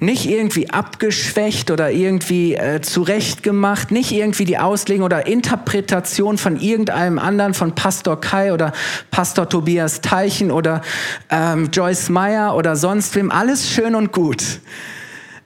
Nicht 0.00 0.26
irgendwie 0.26 0.70
abgeschwächt 0.70 1.70
oder 1.70 1.90
irgendwie 1.90 2.54
äh, 2.54 2.80
zurechtgemacht, 2.80 3.90
nicht 3.90 4.12
irgendwie 4.12 4.44
die 4.44 4.58
Auslegung 4.58 5.04
oder 5.04 5.26
Interpretation 5.26 6.38
von 6.38 6.58
irgendeinem 6.58 7.18
anderen, 7.18 7.54
von 7.54 7.74
Pastor 7.74 8.20
Kai 8.20 8.52
oder 8.52 8.72
Pastor 9.10 9.48
Tobias 9.48 10.00
Teichen 10.00 10.50
oder 10.50 10.82
ähm, 11.30 11.68
Joyce 11.72 12.08
Meyer 12.08 12.56
oder 12.56 12.76
sonst 12.76 13.14
wem. 13.14 13.30
Alles 13.30 13.70
schön 13.70 13.94
und 13.94 14.10
gut. 14.10 14.42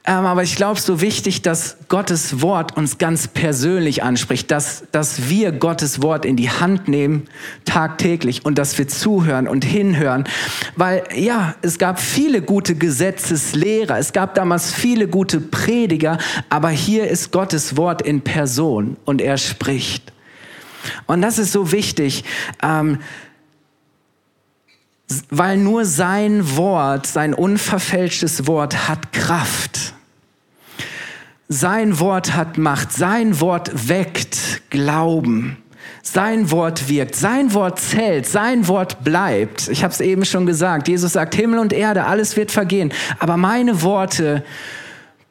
Ähm, 0.06 0.26
aber 0.26 0.42
ich 0.42 0.56
glaube, 0.56 0.78
so 0.78 1.00
wichtig, 1.00 1.40
dass 1.40 1.78
Gottes 1.88 2.42
Wort 2.42 2.76
uns 2.76 2.98
ganz 2.98 3.26
persönlich 3.26 4.02
anspricht, 4.02 4.50
dass, 4.50 4.84
dass 4.92 5.30
wir 5.30 5.50
Gottes 5.50 6.02
Wort 6.02 6.26
in 6.26 6.36
die 6.36 6.50
Hand 6.50 6.88
nehmen, 6.88 7.26
tagtäglich, 7.64 8.44
und 8.44 8.58
dass 8.58 8.76
wir 8.76 8.86
zuhören 8.86 9.48
und 9.48 9.64
hinhören. 9.64 10.24
Weil 10.76 11.04
ja, 11.14 11.54
es 11.62 11.78
gab 11.78 11.98
viele 11.98 12.42
gute 12.42 12.74
Gesetzeslehrer, 12.74 13.98
es 13.98 14.12
gab 14.12 14.34
damals 14.34 14.74
viele 14.74 15.08
gute 15.08 15.40
Prediger, 15.40 16.18
aber 16.50 16.68
hier 16.68 17.08
ist 17.08 17.32
Gottes 17.32 17.78
Wort 17.78 18.02
in 18.02 18.20
Person 18.20 18.98
und 19.06 19.22
er 19.22 19.38
spricht. 19.38 20.12
Und 21.06 21.22
das 21.22 21.38
ist 21.38 21.52
so 21.52 21.72
wichtig. 21.72 22.24
Ähm, 22.62 22.98
weil 25.30 25.56
nur 25.56 25.86
sein 25.86 26.56
Wort, 26.56 27.06
sein 27.06 27.32
unverfälschtes 27.32 28.46
Wort 28.46 28.86
hat 28.88 29.12
Kraft. 29.12 29.93
Sein 31.54 32.00
Wort 32.00 32.34
hat 32.34 32.58
Macht, 32.58 32.90
sein 32.90 33.40
Wort 33.40 33.88
weckt 33.88 34.62
Glauben. 34.70 35.56
Sein 36.02 36.50
Wort 36.50 36.88
wirkt, 36.88 37.14
sein 37.14 37.54
Wort 37.54 37.78
zählt, 37.78 38.26
sein 38.26 38.66
Wort 38.66 39.04
bleibt. 39.04 39.68
Ich 39.68 39.84
habe 39.84 39.92
es 39.92 40.00
eben 40.00 40.24
schon 40.24 40.46
gesagt. 40.46 40.88
Jesus 40.88 41.12
sagt, 41.12 41.36
Himmel 41.36 41.60
und 41.60 41.72
Erde, 41.72 42.06
alles 42.06 42.36
wird 42.36 42.50
vergehen, 42.50 42.92
aber 43.20 43.36
meine 43.36 43.82
Worte 43.82 44.42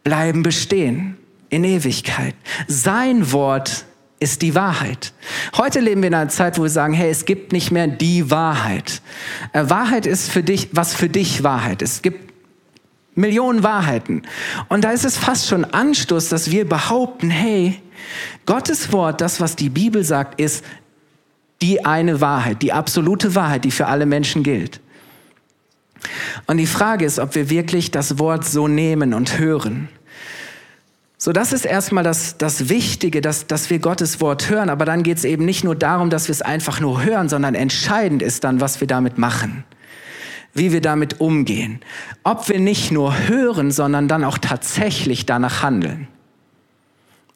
bleiben 0.06 0.44
bestehen 0.44 1.18
in 1.50 1.65
Ewigkeit. 1.65 2.36
Sein 2.70 3.34
Wort 3.34 3.84
ist 4.22 4.42
die 4.42 4.56
Wahrheit. 4.56 5.12
Heute 5.58 5.82
leben 5.82 6.03
wir 6.03 6.08
in 6.08 6.15
einer 6.15 6.30
Zeit, 6.30 6.58
wo 6.58 6.63
wir 6.63 6.70
sagen, 6.70 6.94
hey, 6.94 7.12
es 7.12 7.25
gibt 7.25 7.51
nicht 7.51 7.70
mehr 7.70 7.88
die 7.88 8.32
Wahrheit. 8.32 9.01
Äh, 9.51 9.65
Wahrheit 9.70 10.06
ist 10.06 10.32
für 10.32 10.42
dich, 10.42 10.70
was 10.72 10.94
für 10.94 11.10
dich 11.10 11.44
Wahrheit 11.44 11.82
ist. 11.82 11.96
Es 11.96 12.01
gibt 12.01 12.33
Millionen 13.15 13.63
Wahrheiten. 13.63 14.24
Und 14.70 14.84
da 14.84 14.91
ist 14.91 15.05
es 15.05 15.17
fast 15.17 15.48
schon 15.48 15.65
Anstoß, 15.65 16.29
dass 16.29 16.51
wir 16.51 16.67
behaupten, 16.67 17.29
hey, 17.29 17.82
Gottes 18.46 18.91
Wort, 18.91 19.22
das, 19.22 19.39
was 19.39 19.55
die 19.55 19.70
Bibel 19.70 20.03
sagt, 20.03 20.39
ist 20.39 20.63
die 21.62 21.86
eine 21.86 22.22
Wahrheit, 22.22 22.62
die 22.62 22.74
absolute 22.74 23.36
Wahrheit, 23.36 23.63
die 23.63 23.72
für 23.72 23.88
alle 23.88 24.05
Menschen 24.05 24.43
gilt. 24.43 24.82
Und 26.48 26.58
die 26.58 26.67
Frage 26.67 27.05
ist, 27.05 27.20
ob 27.20 27.36
wir 27.36 27.50
wirklich 27.50 27.91
das 27.91 28.20
Wort 28.20 28.46
so 28.46 28.67
nehmen 28.67 29.13
und 29.13 29.39
hören. 29.39 29.88
So, 31.17 31.32
das 31.32 31.53
ist 31.53 31.65
erstmal 31.65 32.03
das, 32.03 32.38
das 32.38 32.67
Wichtige, 32.67 33.22
dass, 33.22 33.48
dass 33.48 33.70
wir 33.70 33.79
Gottes 33.79 34.20
Wort 34.20 34.50
hören. 34.50 34.70
Aber 34.70 34.84
dann 34.84 35.03
geht 35.03 35.20
es 35.20 35.24
eben 35.24 35.46
nicht 35.46 35.63
nur 35.63 35.75
darum, 35.75 36.10
dass 36.10 36.27
wir 36.27 36.34
es 36.34 36.41
einfach 36.41 36.82
nur 36.82 37.01
hören, 37.01 37.29
sondern 37.29 37.55
entscheidend 37.55 38.22
ist 38.22 38.43
dann, 38.43 38.60
was 38.60 38.82
wir 38.82 38.88
damit 38.88 39.17
machen. 39.17 39.63
Wie 40.53 40.72
wir 40.72 40.81
damit 40.81 41.19
umgehen. 41.19 41.81
Ob 42.24 42.48
wir 42.50 42.60
nicht 42.60 42.91
nur 42.91 43.27
hören, 43.27 43.72
sondern 43.72 44.07
dann 44.07 44.24
auch 44.24 44.38
tatsächlich 44.38 45.25
danach 45.25 45.63
handeln. 45.63 46.07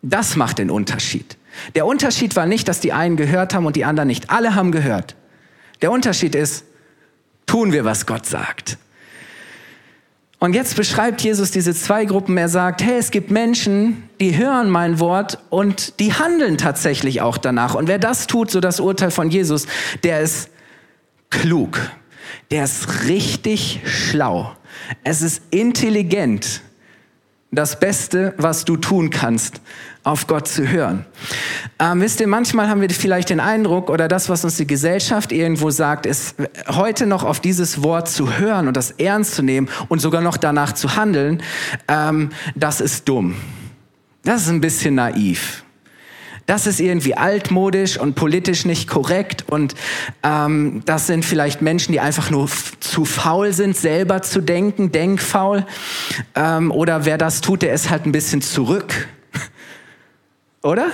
Das 0.02 0.36
macht 0.36 0.60
den 0.60 0.70
Unterschied. 0.70 1.38
Der 1.76 1.86
Unterschied 1.86 2.36
war 2.36 2.46
nicht, 2.46 2.68
dass 2.68 2.80
die 2.80 2.94
einen 2.94 3.18
gehört 3.18 3.54
haben 3.54 3.66
und 3.66 3.76
die 3.76 3.86
anderen 3.86 4.08
nicht. 4.08 4.30
Alle 4.30 4.56
haben 4.56 4.72
gehört. 4.72 5.16
Der 5.82 5.92
Unterschied 5.92 6.36
ist, 6.36 6.66
tun 7.46 7.72
wir, 7.72 7.86
was 7.86 8.06
Gott 8.06 8.26
sagt. 8.26 8.78
Und 10.40 10.54
jetzt 10.54 10.76
beschreibt 10.76 11.22
Jesus 11.22 11.50
diese 11.50 11.74
zwei 11.74 12.06
Gruppen. 12.06 12.38
Er 12.38 12.50
sagt, 12.50 12.84
hey, 12.84 12.98
es 12.98 13.10
gibt 13.10 13.32
Menschen, 13.32 14.08
die 14.20 14.38
hören 14.38 14.70
mein 14.70 15.00
Wort 15.00 15.40
und 15.50 16.00
die 16.00 16.14
handeln 16.14 16.60
tatsächlich 16.60 17.22
auch 17.22 17.38
danach. 17.38 17.74
Und 17.74 17.88
wer 17.88 17.98
das 17.98 18.28
tut, 18.28 18.52
so 18.52 18.60
das 18.60 18.80
Urteil 18.80 19.10
von 19.10 19.32
Jesus, 19.32 19.66
der 20.04 20.22
ist 20.22 20.52
klug. 21.32 21.80
Der 22.52 22.64
ist 22.64 23.06
richtig 23.06 23.82
schlau. 23.86 24.56
Es 25.04 25.22
ist 25.22 25.42
intelligent. 25.50 26.62
Das 27.52 27.80
Beste, 27.80 28.34
was 28.38 28.66
du 28.66 28.76
tun 28.76 29.10
kannst, 29.10 29.62
auf 30.04 30.28
Gott 30.28 30.48
zu 30.48 30.68
hören. 30.68 31.06
Ähm, 31.80 32.02
wisst 32.02 32.20
ihr, 32.20 32.28
manchmal 32.28 32.70
haben 32.70 32.82
wir 32.82 32.90
vielleicht 32.90 33.30
den 33.30 33.40
Eindruck 33.40 33.90
oder 33.90 34.08
das, 34.08 34.30
was 34.30 34.44
uns 34.44 34.58
die 34.58 34.68
Gesellschaft 34.68 35.32
irgendwo 35.32 35.70
sagt, 35.70 36.06
ist 36.06 36.36
heute 36.68 37.06
noch 37.06 37.24
auf 37.24 37.40
dieses 37.40 37.84
Wort 37.84 38.10
zu 38.10 38.38
hören 38.38 38.68
und 38.68 38.78
das 38.78 38.92
ernst 38.92 39.36
zu 39.36 39.44
nehmen 39.44 39.70
und 39.88 40.00
sogar 40.00 40.22
noch 40.22 40.38
danach 40.38 40.74
zu 40.74 40.96
handeln, 40.96 41.42
ähm, 41.88 42.30
das 42.56 42.82
ist 42.82 43.08
dumm. 43.08 43.36
Das 44.24 44.44
ist 44.44 44.50
ein 44.50 44.62
bisschen 44.62 44.96
naiv. 44.96 45.64
Das 46.48 46.66
ist 46.66 46.80
irgendwie 46.80 47.16
altmodisch 47.16 48.00
und 48.00 48.16
politisch 48.16 48.64
nicht 48.64 48.88
korrekt 48.88 49.44
und 49.50 49.76
ähm, 50.24 50.82
das 50.86 51.06
sind 51.06 51.26
vielleicht 51.26 51.62
Menschen, 51.62 51.92
die 51.92 52.00
einfach 52.00 52.32
nur 52.32 52.50
zu 52.80 53.04
faul 53.04 53.52
sind, 53.52 53.76
selber 53.76 54.22
zu 54.22 54.40
denken, 54.40 54.94
denkfaul. 54.94 55.66
Ähm, 56.36 56.72
oder 56.72 57.04
wer 57.04 57.18
das 57.18 57.42
tut, 57.42 57.64
der 57.64 57.74
ist 57.74 57.90
halt 57.90 58.06
ein 58.06 58.14
bisschen 58.14 58.42
zurück 58.42 59.10
oder? 60.64 60.90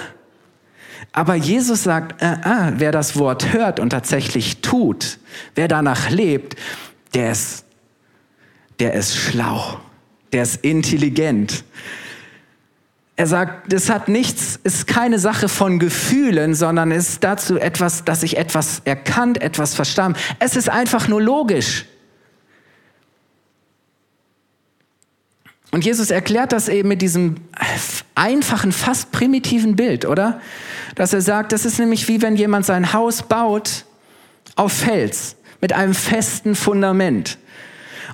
Aber 1.12 1.36
Jesus 1.36 1.84
sagt, 1.84 2.20
äh, 2.24 2.34
äh, 2.34 2.74
wer 2.78 2.92
das 2.92 3.16
Wort 3.16 3.54
hört 3.54 3.80
und 3.80 3.92
tatsächlich 3.92 4.62
tut, 4.62 5.20
wer 5.54 5.68
danach 5.68 6.10
lebt, 6.10 6.56
der 7.14 7.32
ist, 7.32 7.66
der 8.80 8.94
ist 8.94 9.16
schlau, 9.16 9.80
der 10.32 10.42
ist 10.42 10.66
intelligent. 10.66 11.64
Er 13.24 13.28
sagt, 13.28 13.72
es 13.72 13.90
hat 13.90 14.10
nichts, 14.10 14.60
ist 14.66 14.86
keine 14.86 15.18
Sache 15.18 15.48
von 15.48 15.80
Gefühlen, 15.80 16.56
sondern 16.56 16.92
ist 16.92 17.24
dazu 17.24 17.58
etwas, 17.58 18.04
dass 18.04 18.22
ich 18.22 18.36
etwas 18.36 18.82
erkannt, 18.84 19.42
etwas 19.42 19.76
verstanden. 19.76 20.20
Es 20.40 20.58
ist 20.58 20.68
einfach 20.68 21.08
nur 21.08 21.22
logisch. 21.22 21.86
Und 25.72 25.86
Jesus 25.86 26.12
erklärt 26.12 26.52
das 26.52 26.68
eben 26.68 26.90
mit 26.90 27.02
diesem 27.02 27.36
einfachen, 28.14 28.74
fast 28.74 29.14
primitiven 29.14 29.78
Bild, 29.78 30.04
oder? 30.04 30.42
Dass 30.96 31.14
er 31.14 31.22
sagt, 31.22 31.54
das 31.54 31.64
ist 31.64 31.80
nämlich 31.80 32.10
wie 32.10 32.22
wenn 32.22 32.36
jemand 32.36 32.66
sein 32.66 32.92
Haus 32.92 33.24
baut 33.24 33.86
auf 34.58 34.74
Fels 34.74 35.38
mit 35.62 35.72
einem 35.72 35.94
festen 35.94 36.56
Fundament. 36.56 37.38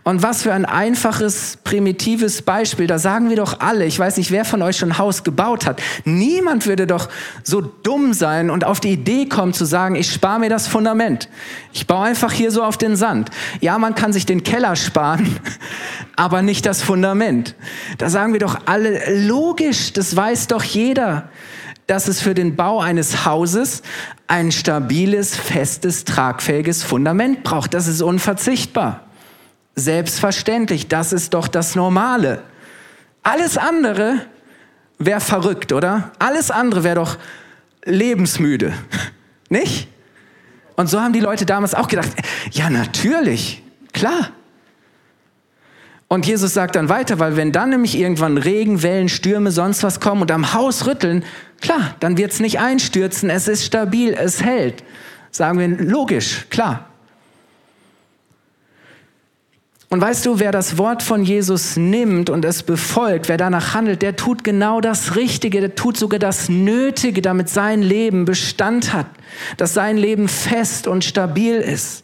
Und 0.04 0.24
was 0.24 0.44
für 0.44 0.54
ein 0.54 0.66
einfaches, 0.66 1.58
primitives 1.64 2.42
Beispiel. 2.42 2.88
Da 2.88 3.00
sagen 3.00 3.30
wir 3.30 3.36
doch 3.36 3.60
alle, 3.60 3.86
ich 3.86 4.00
weiß 4.00 4.18
nicht, 4.18 4.32
wer 4.32 4.46
von 4.46 4.62
euch 4.62 4.78
schon 4.78 4.92
ein 4.92 4.98
Haus 4.98 5.24
gebaut 5.24 5.66
hat. 5.66 5.82
Niemand 6.06 6.66
würde 6.66 6.88
doch 6.88 7.10
so 7.44 7.62
dumm 7.62 8.14
sein 8.14 8.50
und 8.50 8.64
auf 8.64 8.80
die 8.80 8.92
Idee 8.92 9.28
kommen 9.28 9.54
zu 9.54 9.66
sagen, 9.66 9.96
ich 9.96 10.12
spare 10.12 10.40
mir 10.40 10.50
das 10.50 10.68
Fundament. 10.68 11.30
Ich 11.74 11.88
baue 11.88 12.06
einfach 12.06 12.32
hier 12.32 12.52
so 12.52 12.64
auf 12.64 12.78
den 12.78 12.96
Sand. 12.96 13.30
Ja, 13.60 13.78
man 13.78 13.96
kann 13.96 14.14
sich 14.14 14.26
den 14.26 14.44
Keller 14.44 14.76
sparen, 14.76 15.40
aber 16.16 16.42
nicht 16.42 16.66
das 16.66 16.82
Fundament. 16.82 17.56
Da 17.98 18.10
sagen 18.10 18.34
wir 18.34 18.40
doch 18.40 18.58
alle, 18.66 19.28
logisch, 19.28 19.94
das 19.94 20.16
weiß 20.16 20.48
doch 20.48 20.64
jeder 20.64 21.30
dass 21.88 22.08
es 22.08 22.22
für 22.22 22.36
den 22.36 22.56
Bau 22.56 22.80
eines 22.80 23.26
Hauses 23.26 23.82
ein 24.28 24.52
stabiles, 24.52 25.36
festes, 25.36 26.06
tragfähiges 26.06 26.84
Fundament 26.84 27.44
braucht. 27.44 27.74
Das 27.74 27.88
ist 27.88 28.04
unverzichtbar. 28.04 29.09
Selbstverständlich, 29.80 30.90
das 30.90 31.14
ist 31.14 31.34
doch 31.34 31.48
das 31.48 31.76
Normale. 31.76 32.44
Alles 33.24 33.58
andere 33.58 34.26
wäre 34.98 35.22
verrückt, 35.22 35.72
oder? 35.72 36.12
Alles 36.20 36.52
andere 36.52 36.84
wäre 36.84 36.96
doch 36.96 37.18
lebensmüde, 37.86 38.74
nicht? 39.50 39.88
Und 40.76 40.88
so 40.88 41.00
haben 41.00 41.14
die 41.14 41.22
Leute 41.22 41.46
damals 41.46 41.74
auch 41.76 41.88
gedacht, 41.88 42.10
ja 42.52 42.70
natürlich, 42.70 43.64
klar. 43.94 44.32
Und 46.10 46.26
Jesus 46.26 46.54
sagt 46.54 46.76
dann 46.76 46.90
weiter, 46.90 47.20
weil 47.20 47.38
wenn 47.38 47.52
dann 47.52 47.70
nämlich 47.70 47.98
irgendwann 47.98 48.38
Regen, 48.38 48.82
Wellen, 48.82 49.10
Stürme, 49.10 49.52
sonst 49.52 49.84
was 49.84 50.00
kommen 50.02 50.22
und 50.22 50.32
am 50.32 50.54
Haus 50.54 50.88
rütteln, 50.88 51.24
klar, 51.62 51.96
dann 52.00 52.18
wird 52.18 52.32
es 52.32 52.40
nicht 52.40 52.60
einstürzen, 52.60 53.30
es 53.30 53.48
ist 53.48 53.64
stabil, 53.64 54.14
es 54.14 54.44
hält. 54.44 54.84
Sagen 55.32 55.60
wir 55.60 55.68
logisch, 55.68 56.48
klar. 56.50 56.89
Und 59.90 60.02
weißt 60.02 60.28
du, 60.28 60.40
wer 60.40 60.52
das 60.52 60.78
Wort 60.78 61.02
von 61.02 61.24
Jesus 61.24 61.76
nimmt 61.76 62.30
und 62.30 62.46
es 62.46 62.62
befolgt, 62.62 63.28
wer 63.28 63.38
danach 63.38 63.74
handelt, 63.74 64.04
der 64.04 64.16
tut 64.16 64.44
genau 64.44 64.82
das 64.82 65.16
Richtige, 65.16 65.62
der 65.62 65.74
tut 65.74 65.98
sogar 65.98 66.20
das 66.20 66.48
Nötige, 66.48 67.24
damit 67.24 67.50
sein 67.50 67.82
Leben 67.82 68.26
Bestand 68.26 68.94
hat, 68.94 69.08
dass 69.58 69.74
sein 69.74 69.98
Leben 69.98 70.28
fest 70.28 70.86
und 70.86 71.04
stabil 71.04 71.56
ist. 71.56 72.04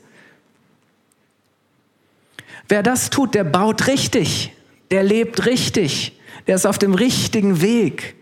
Wer 2.67 2.81
das 2.81 3.11
tut, 3.11 3.35
der 3.35 3.43
baut 3.43 3.85
richtig, 3.85 4.53
der 4.89 5.03
lebt 5.03 5.45
richtig, 5.45 6.19
der 6.47 6.55
ist 6.55 6.65
auf 6.65 6.79
dem 6.79 6.95
richtigen 6.95 7.61
Weg. 7.61 8.15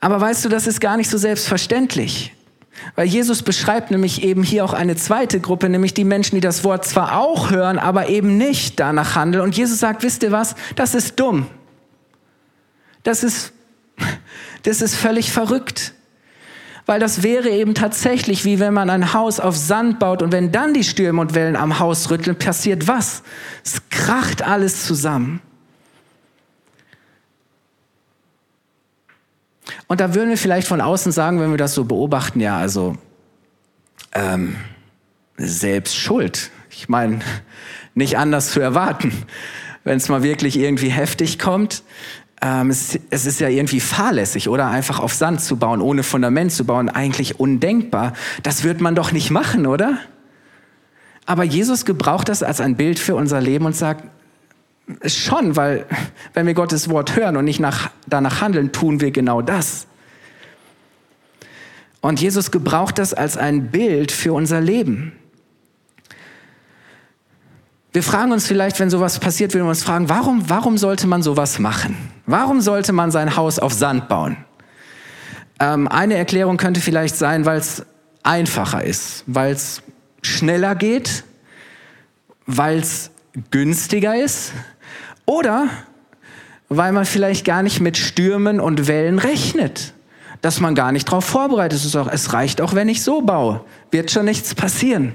Aber 0.00 0.20
weißt 0.20 0.44
du, 0.44 0.50
das 0.50 0.66
ist 0.66 0.80
gar 0.80 0.98
nicht 0.98 1.08
so 1.08 1.16
selbstverständlich. 1.16 2.34
Weil 2.94 3.06
Jesus 3.06 3.42
beschreibt 3.42 3.90
nämlich 3.90 4.22
eben 4.22 4.42
hier 4.42 4.64
auch 4.64 4.72
eine 4.72 4.96
zweite 4.96 5.40
Gruppe, 5.40 5.68
nämlich 5.68 5.94
die 5.94 6.04
Menschen, 6.04 6.36
die 6.36 6.40
das 6.40 6.64
Wort 6.64 6.86
zwar 6.86 7.18
auch 7.18 7.50
hören, 7.50 7.78
aber 7.78 8.08
eben 8.08 8.36
nicht 8.36 8.80
danach 8.80 9.14
handeln. 9.14 9.42
Und 9.42 9.56
Jesus 9.56 9.80
sagt, 9.80 10.02
wisst 10.02 10.22
ihr 10.22 10.32
was? 10.32 10.54
Das 10.76 10.94
ist 10.94 11.18
dumm. 11.18 11.46
Das 13.02 13.22
ist, 13.22 13.52
das 14.62 14.80
ist 14.80 14.94
völlig 14.94 15.32
verrückt. 15.32 15.94
Weil 16.86 16.98
das 16.98 17.22
wäre 17.22 17.50
eben 17.50 17.74
tatsächlich 17.74 18.44
wie 18.44 18.58
wenn 18.58 18.74
man 18.74 18.90
ein 18.90 19.12
Haus 19.12 19.38
auf 19.38 19.56
Sand 19.56 19.98
baut 19.98 20.22
und 20.22 20.32
wenn 20.32 20.50
dann 20.50 20.74
die 20.74 20.82
Stürme 20.82 21.20
und 21.20 21.34
Wellen 21.34 21.54
am 21.54 21.78
Haus 21.78 22.10
rütteln, 22.10 22.36
passiert 22.36 22.88
was? 22.88 23.22
Es 23.64 23.82
kracht 23.90 24.42
alles 24.42 24.86
zusammen. 24.86 25.40
Und 29.86 30.00
da 30.00 30.14
würden 30.14 30.30
wir 30.30 30.38
vielleicht 30.38 30.68
von 30.68 30.80
außen 30.80 31.12
sagen, 31.12 31.40
wenn 31.40 31.50
wir 31.50 31.58
das 31.58 31.74
so 31.74 31.84
beobachten, 31.84 32.40
ja, 32.40 32.56
also 32.56 32.96
ähm, 34.12 34.56
selbst 35.36 35.96
schuld. 35.96 36.50
Ich 36.70 36.88
meine, 36.88 37.20
nicht 37.94 38.18
anders 38.18 38.50
zu 38.52 38.60
erwarten. 38.60 39.12
Wenn 39.84 39.96
es 39.96 40.08
mal 40.08 40.22
wirklich 40.22 40.58
irgendwie 40.58 40.90
heftig 40.90 41.38
kommt, 41.38 41.82
ähm, 42.42 42.70
es, 42.70 42.98
es 43.10 43.26
ist 43.26 43.40
ja 43.40 43.48
irgendwie 43.48 43.80
fahrlässig, 43.80 44.48
oder? 44.48 44.68
Einfach 44.68 45.00
auf 45.00 45.12
Sand 45.14 45.40
zu 45.42 45.56
bauen, 45.56 45.80
ohne 45.80 46.02
Fundament 46.02 46.52
zu 46.52 46.64
bauen, 46.64 46.88
eigentlich 46.88 47.38
undenkbar. 47.38 48.14
Das 48.42 48.64
wird 48.64 48.80
man 48.80 48.94
doch 48.94 49.12
nicht 49.12 49.30
machen, 49.30 49.66
oder? 49.66 49.98
Aber 51.26 51.44
Jesus 51.44 51.84
gebraucht 51.84 52.28
das 52.28 52.42
als 52.42 52.60
ein 52.60 52.76
Bild 52.76 52.98
für 52.98 53.14
unser 53.14 53.40
Leben 53.40 53.66
und 53.66 53.76
sagt, 53.76 54.04
Schon, 55.06 55.56
weil 55.56 55.86
wenn 56.34 56.46
wir 56.46 56.54
Gottes 56.54 56.88
Wort 56.88 57.16
hören 57.16 57.36
und 57.36 57.44
nicht 57.44 57.60
nach, 57.60 57.90
danach 58.06 58.40
handeln, 58.40 58.72
tun 58.72 59.00
wir 59.00 59.10
genau 59.10 59.42
das. 59.42 59.86
Und 62.00 62.20
Jesus 62.20 62.50
gebraucht 62.50 62.98
das 62.98 63.12
als 63.12 63.36
ein 63.36 63.70
Bild 63.70 64.10
für 64.10 64.32
unser 64.32 64.60
Leben. 64.60 65.12
Wir 67.92 68.02
fragen 68.02 68.32
uns 68.32 68.46
vielleicht, 68.46 68.78
wenn 68.78 68.88
sowas 68.88 69.18
passiert, 69.18 69.52
wenn 69.52 69.62
wir 69.62 69.68
uns 69.68 69.82
fragen, 69.82 70.08
warum, 70.08 70.48
warum 70.48 70.78
sollte 70.78 71.06
man 71.06 71.22
sowas 71.22 71.58
machen? 71.58 71.96
Warum 72.24 72.60
sollte 72.60 72.92
man 72.92 73.10
sein 73.10 73.36
Haus 73.36 73.58
auf 73.58 73.72
Sand 73.72 74.08
bauen? 74.08 74.36
Ähm, 75.58 75.88
eine 75.88 76.14
Erklärung 76.14 76.56
könnte 76.56 76.80
vielleicht 76.80 77.16
sein, 77.16 77.44
weil 77.44 77.58
es 77.58 77.84
einfacher 78.22 78.84
ist, 78.84 79.24
weil 79.26 79.52
es 79.52 79.82
schneller 80.22 80.74
geht, 80.76 81.24
weil 82.46 82.78
es 82.78 83.10
günstiger 83.50 84.16
ist 84.16 84.52
oder 85.30 85.68
weil 86.68 86.90
man 86.90 87.04
vielleicht 87.04 87.44
gar 87.44 87.62
nicht 87.62 87.80
mit 87.80 87.96
Stürmen 87.96 88.58
und 88.58 88.88
Wellen 88.88 89.20
rechnet, 89.20 89.94
dass 90.40 90.58
man 90.58 90.74
gar 90.74 90.90
nicht 90.90 91.06
darauf 91.06 91.24
vorbereitet 91.24 91.78
ist. 91.78 91.94
Es 91.94 92.32
reicht 92.32 92.60
auch, 92.60 92.74
wenn 92.74 92.88
ich 92.88 93.04
so 93.04 93.22
baue, 93.22 93.64
wird 93.92 94.10
schon 94.10 94.24
nichts 94.24 94.56
passieren. 94.56 95.14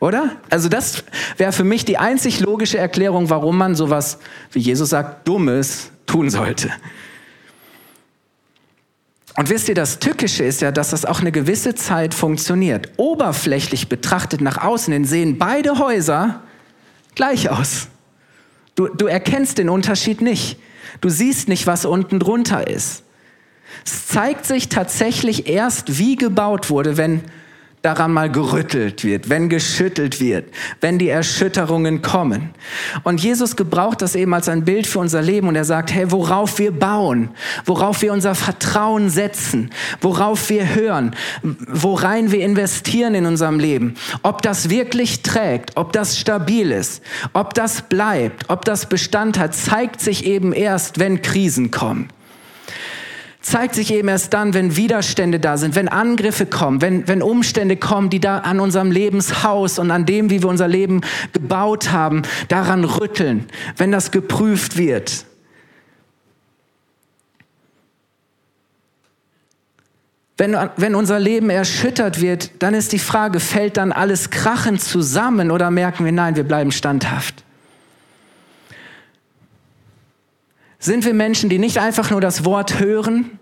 Oder? 0.00 0.36
Also 0.48 0.70
das 0.70 1.04
wäre 1.36 1.52
für 1.52 1.64
mich 1.64 1.84
die 1.84 1.98
einzig 1.98 2.40
logische 2.40 2.78
Erklärung, 2.78 3.28
warum 3.28 3.58
man 3.58 3.74
sowas, 3.74 4.18
wie 4.52 4.60
Jesus 4.60 4.88
sagt, 4.90 5.28
Dummes 5.28 5.90
tun 6.06 6.30
sollte. 6.30 6.70
Und 9.36 9.50
wisst 9.50 9.68
ihr, 9.68 9.74
das 9.74 9.98
Tückische 9.98 10.44
ist 10.44 10.62
ja, 10.62 10.72
dass 10.72 10.90
das 10.90 11.04
auch 11.04 11.20
eine 11.20 11.32
gewisse 11.32 11.74
Zeit 11.74 12.14
funktioniert. 12.14 12.88
Oberflächlich 12.96 13.90
betrachtet 13.90 14.40
nach 14.40 14.64
außen 14.64 14.94
hin 14.94 15.04
sehen 15.04 15.36
beide 15.36 15.78
Häuser 15.78 16.42
gleich 17.14 17.50
aus. 17.50 17.88
Du, 18.76 18.88
du 18.88 19.06
erkennst 19.06 19.58
den 19.58 19.68
Unterschied 19.68 20.20
nicht. 20.20 20.58
Du 21.00 21.08
siehst 21.08 21.48
nicht, 21.48 21.66
was 21.66 21.84
unten 21.84 22.20
drunter 22.20 22.68
ist. 22.68 23.02
Es 23.84 24.06
zeigt 24.06 24.46
sich 24.46 24.68
tatsächlich 24.68 25.48
erst, 25.48 25.98
wie 25.98 26.16
gebaut 26.16 26.70
wurde, 26.70 26.96
wenn 26.96 27.22
daran 27.86 28.12
mal 28.12 28.30
gerüttelt 28.30 29.04
wird, 29.04 29.30
wenn 29.30 29.48
geschüttelt 29.48 30.20
wird, 30.20 30.52
wenn 30.80 30.98
die 30.98 31.08
Erschütterungen 31.08 32.02
kommen. 32.02 32.50
Und 33.04 33.22
Jesus 33.22 33.54
gebraucht 33.54 34.02
das 34.02 34.16
eben 34.16 34.34
als 34.34 34.48
ein 34.48 34.64
Bild 34.64 34.88
für 34.88 34.98
unser 34.98 35.22
Leben 35.22 35.46
und 35.46 35.54
er 35.54 35.64
sagt, 35.64 35.94
hey, 35.94 36.10
worauf 36.10 36.58
wir 36.58 36.72
bauen, 36.72 37.30
worauf 37.64 38.02
wir 38.02 38.12
unser 38.12 38.34
Vertrauen 38.34 39.08
setzen, 39.08 39.70
worauf 40.00 40.50
wir 40.50 40.74
hören, 40.74 41.14
worein 41.42 42.32
wir 42.32 42.40
investieren 42.40 43.14
in 43.14 43.24
unserem 43.24 43.60
Leben, 43.60 43.94
ob 44.24 44.42
das 44.42 44.68
wirklich 44.68 45.22
trägt, 45.22 45.76
ob 45.76 45.92
das 45.92 46.18
stabil 46.18 46.72
ist, 46.72 47.04
ob 47.34 47.54
das 47.54 47.82
bleibt, 47.82 48.50
ob 48.50 48.64
das 48.64 48.88
Bestand 48.88 49.38
hat, 49.38 49.54
zeigt 49.54 50.00
sich 50.00 50.26
eben 50.26 50.52
erst, 50.52 50.98
wenn 50.98 51.22
Krisen 51.22 51.70
kommen 51.70 52.08
zeigt 53.46 53.76
sich 53.76 53.94
eben 53.94 54.08
erst 54.08 54.34
dann, 54.34 54.54
wenn 54.54 54.74
Widerstände 54.74 55.38
da 55.38 55.56
sind, 55.56 55.76
wenn 55.76 55.86
Angriffe 55.88 56.46
kommen, 56.46 56.82
wenn, 56.82 57.06
wenn 57.06 57.22
Umstände 57.22 57.76
kommen, 57.76 58.10
die 58.10 58.18
da 58.18 58.38
an 58.38 58.58
unserem 58.58 58.90
Lebenshaus 58.90 59.78
und 59.78 59.92
an 59.92 60.04
dem, 60.04 60.30
wie 60.30 60.42
wir 60.42 60.48
unser 60.48 60.66
Leben 60.66 61.02
gebaut 61.32 61.92
haben, 61.92 62.22
daran 62.48 62.82
rütteln, 62.84 63.46
wenn 63.76 63.92
das 63.92 64.10
geprüft 64.10 64.76
wird. 64.76 65.26
Wenn, 70.36 70.56
wenn 70.76 70.96
unser 70.96 71.20
Leben 71.20 71.48
erschüttert 71.48 72.20
wird, 72.20 72.50
dann 72.58 72.74
ist 72.74 72.92
die 72.92 72.98
Frage, 72.98 73.38
fällt 73.38 73.76
dann 73.76 73.92
alles 73.92 74.30
krachend 74.30 74.82
zusammen 74.82 75.52
oder 75.52 75.70
merken 75.70 76.04
wir, 76.04 76.12
nein, 76.12 76.34
wir 76.34 76.44
bleiben 76.44 76.72
standhaft? 76.72 77.45
Sind 80.86 81.04
wir 81.04 81.14
Menschen, 81.14 81.50
die 81.50 81.58
nicht 81.58 81.78
einfach 81.78 82.12
nur 82.12 82.20
das 82.20 82.44
Wort 82.44 82.78
hören, 82.78 83.40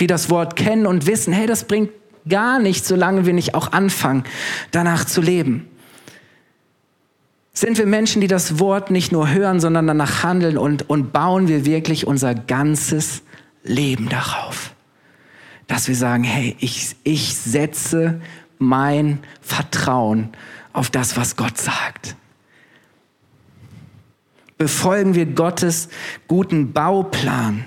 die 0.00 0.08
das 0.08 0.28
Wort 0.28 0.56
kennen 0.56 0.88
und 0.88 1.06
wissen, 1.06 1.32
hey, 1.32 1.46
das 1.46 1.62
bringt 1.62 1.90
gar 2.28 2.58
nichts, 2.58 2.88
solange 2.88 3.26
wir 3.26 3.32
nicht 3.32 3.54
auch 3.54 3.70
anfangen, 3.70 4.24
danach 4.72 5.04
zu 5.04 5.20
leben? 5.20 5.68
Sind 7.52 7.78
wir 7.78 7.86
Menschen, 7.86 8.20
die 8.20 8.26
das 8.26 8.58
Wort 8.58 8.90
nicht 8.90 9.12
nur 9.12 9.30
hören, 9.30 9.60
sondern 9.60 9.86
danach 9.86 10.24
handeln 10.24 10.58
und, 10.58 10.90
und 10.90 11.12
bauen 11.12 11.46
wir 11.46 11.64
wirklich 11.64 12.08
unser 12.08 12.34
ganzes 12.34 13.22
Leben 13.62 14.08
darauf? 14.08 14.74
Dass 15.68 15.86
wir 15.86 15.94
sagen, 15.94 16.24
hey, 16.24 16.56
ich, 16.58 16.96
ich 17.04 17.36
setze 17.36 18.20
mein 18.58 19.20
Vertrauen 19.42 20.30
auf 20.72 20.90
das, 20.90 21.16
was 21.16 21.36
Gott 21.36 21.56
sagt 21.56 22.16
befolgen 24.62 25.16
wir 25.16 25.26
Gottes 25.26 25.88
guten 26.28 26.72
Bauplan 26.72 27.64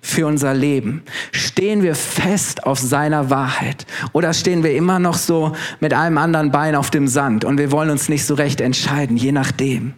für 0.00 0.28
unser 0.28 0.54
Leben? 0.54 1.02
Stehen 1.32 1.82
wir 1.82 1.96
fest 1.96 2.64
auf 2.64 2.78
seiner 2.78 3.30
Wahrheit? 3.30 3.84
Oder 4.12 4.32
stehen 4.32 4.62
wir 4.62 4.76
immer 4.76 5.00
noch 5.00 5.16
so 5.16 5.56
mit 5.80 5.92
einem 5.92 6.18
anderen 6.18 6.52
Bein 6.52 6.76
auf 6.76 6.90
dem 6.90 7.08
Sand 7.08 7.44
und 7.44 7.58
wir 7.58 7.72
wollen 7.72 7.90
uns 7.90 8.08
nicht 8.08 8.24
so 8.24 8.34
recht 8.34 8.60
entscheiden, 8.60 9.16
je 9.16 9.32
nachdem? 9.32 9.94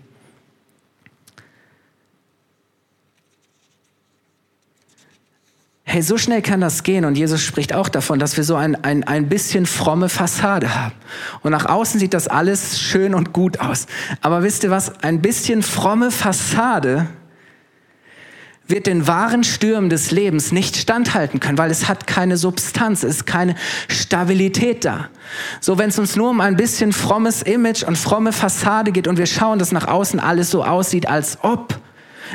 Hey, 5.90 6.02
so 6.02 6.18
schnell 6.18 6.42
kann 6.42 6.60
das 6.60 6.82
gehen 6.82 7.06
und 7.06 7.16
Jesus 7.16 7.40
spricht 7.40 7.72
auch 7.72 7.88
davon, 7.88 8.18
dass 8.18 8.36
wir 8.36 8.44
so 8.44 8.56
ein, 8.56 8.84
ein, 8.84 9.04
ein 9.04 9.30
bisschen 9.30 9.64
fromme 9.64 10.10
Fassade 10.10 10.74
haben. 10.74 10.92
Und 11.40 11.50
nach 11.50 11.64
außen 11.64 11.98
sieht 11.98 12.12
das 12.12 12.28
alles 12.28 12.78
schön 12.78 13.14
und 13.14 13.32
gut 13.32 13.60
aus. 13.60 13.86
Aber 14.20 14.42
wisst 14.42 14.64
ihr 14.64 14.70
was? 14.70 15.02
Ein 15.02 15.22
bisschen 15.22 15.62
fromme 15.62 16.10
Fassade 16.10 17.06
wird 18.66 18.86
den 18.86 19.06
wahren 19.06 19.44
Stürmen 19.44 19.88
des 19.88 20.10
Lebens 20.10 20.52
nicht 20.52 20.76
standhalten 20.76 21.40
können, 21.40 21.56
weil 21.56 21.70
es 21.70 21.88
hat 21.88 22.06
keine 22.06 22.36
Substanz, 22.36 23.02
es 23.02 23.16
ist 23.16 23.26
keine 23.26 23.54
Stabilität 23.88 24.84
da. 24.84 25.08
So, 25.62 25.78
wenn 25.78 25.88
es 25.88 25.98
uns 25.98 26.16
nur 26.16 26.28
um 26.28 26.42
ein 26.42 26.56
bisschen 26.56 26.92
frommes 26.92 27.40
Image 27.40 27.82
und 27.82 27.96
fromme 27.96 28.34
Fassade 28.34 28.92
geht 28.92 29.08
und 29.08 29.16
wir 29.16 29.24
schauen, 29.24 29.58
dass 29.58 29.72
nach 29.72 29.88
außen 29.88 30.20
alles 30.20 30.50
so 30.50 30.64
aussieht, 30.64 31.08
als 31.08 31.38
ob, 31.40 31.80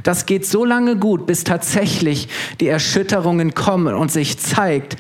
das 0.02 0.26
geht 0.26 0.46
so 0.46 0.66
lange 0.66 0.96
gut, 0.98 1.26
bis 1.28 1.44
tatsächlich 1.44 2.28
die 2.60 2.68
Erschütterungen 2.68 3.54
kommen 3.54 3.94
und 3.94 4.12
sich 4.12 4.40
zeigt, 4.40 4.98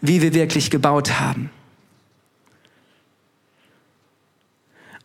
wie 0.00 0.20
wir 0.20 0.34
wirklich 0.34 0.70
gebaut 0.70 1.18
haben. 1.18 1.50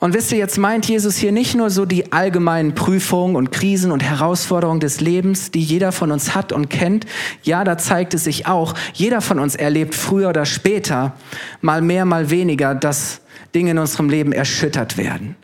Und 0.01 0.13
wisst 0.13 0.31
ihr, 0.31 0.37
jetzt 0.37 0.57
meint 0.57 0.87
Jesus 0.87 1.17
hier 1.17 1.33
nicht 1.33 1.55
nur 1.55 1.69
so 1.69 1.85
die 1.85 2.13
allgemeinen 2.13 2.73
Prüfungen 2.73 3.35
und 3.35 3.51
Krisen 3.51 3.91
und 3.91 4.01
Herausforderungen 4.01 4.79
des 4.79 5.01
Lebens, 5.01 5.51
die 5.51 5.61
jeder 5.61 5.91
von 5.91 6.11
uns 6.11 6.35
hat 6.35 6.53
und 6.53 6.69
kennt. 6.69 7.05
Ja, 7.43 7.65
da 7.65 7.77
zeigt 7.77 8.13
es 8.13 8.23
sich 8.23 8.47
auch, 8.47 8.75
jeder 8.93 9.19
von 9.19 9.39
uns 9.39 9.57
erlebt 9.57 9.93
früher 9.95 10.29
oder 10.29 10.45
später, 10.45 11.17
mal 11.59 11.81
mehr, 11.81 12.05
mal 12.05 12.29
weniger, 12.29 12.75
dass 12.75 13.19
Dinge 13.53 13.71
in 13.71 13.77
unserem 13.77 14.09
Leben 14.09 14.31
erschüttert 14.31 14.95
werden, 14.95 15.35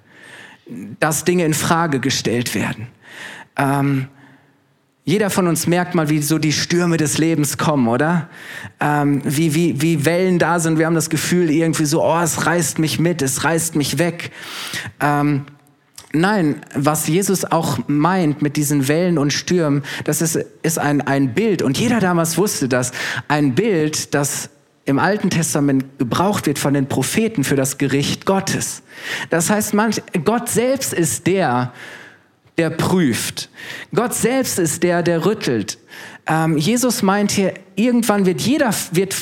dass 1.01 1.25
Dinge 1.25 1.43
in 1.43 1.53
Frage 1.53 1.99
gestellt 1.99 2.55
werden. 2.55 2.87
Ähm, 3.57 4.07
jeder 5.07 5.29
von 5.29 5.47
uns 5.47 5.67
merkt 5.67 5.93
mal, 5.93 6.09
wie 6.09 6.19
so 6.19 6.39
die 6.39 6.51
Stürme 6.51 6.97
des 6.97 7.19
Lebens 7.19 7.59
kommen, 7.59 7.87
oder? 7.87 8.27
Ähm, 8.79 9.21
wie, 9.23 9.53
wie, 9.53 9.79
wie 9.79 10.03
Wellen 10.03 10.39
da 10.39 10.59
sind. 10.59 10.79
Wir 10.79 10.87
haben 10.87 10.95
das 10.95 11.11
Gefühl 11.11 11.51
irgendwie 11.51 11.85
so, 11.85 12.03
oh, 12.03 12.19
es 12.19 12.47
reißt 12.47 12.79
mich 12.79 12.97
mit, 12.97 13.21
es 13.21 13.43
reißt 13.43 13.75
mich 13.75 13.99
weg. 13.99 14.31
Ähm, 14.99 15.45
nein, 16.11 16.55
was 16.73 17.07
Jesus 17.07 17.45
auch 17.45 17.77
meint 17.85 18.41
mit 18.41 18.57
diesen 18.57 18.87
Wellen 18.87 19.19
und 19.19 19.31
Stürmen, 19.31 19.83
das 20.05 20.23
ist, 20.23 20.39
ist 20.63 20.79
ein, 20.79 21.01
ein 21.01 21.35
Bild. 21.35 21.61
Und 21.61 21.77
jeder 21.77 21.99
damals 21.99 22.39
wusste 22.39 22.67
das. 22.67 22.91
Ein 23.27 23.53
Bild, 23.53 24.15
das 24.15 24.49
im 24.85 24.97
Alten 24.97 25.29
Testament 25.29 25.99
gebraucht 25.99 26.47
wird 26.47 26.57
von 26.57 26.73
den 26.73 26.87
Propheten 26.87 27.43
für 27.43 27.55
das 27.55 27.77
Gericht 27.77 28.25
Gottes. 28.25 28.81
Das 29.29 29.51
heißt, 29.51 29.75
manch, 29.75 30.01
Gott 30.23 30.49
selbst 30.49 30.93
ist 30.93 31.27
der, 31.27 31.73
der 32.57 32.69
prüft. 32.69 33.49
Gott 33.93 34.13
selbst 34.13 34.59
ist 34.59 34.83
der, 34.83 35.03
der 35.03 35.25
rüttelt. 35.25 35.77
Ähm, 36.27 36.57
Jesus 36.57 37.01
meint 37.01 37.31
hier, 37.31 37.53
irgendwann 37.75 38.25
wird 38.25 38.41
jeder, 38.41 38.73
wird 38.91 39.15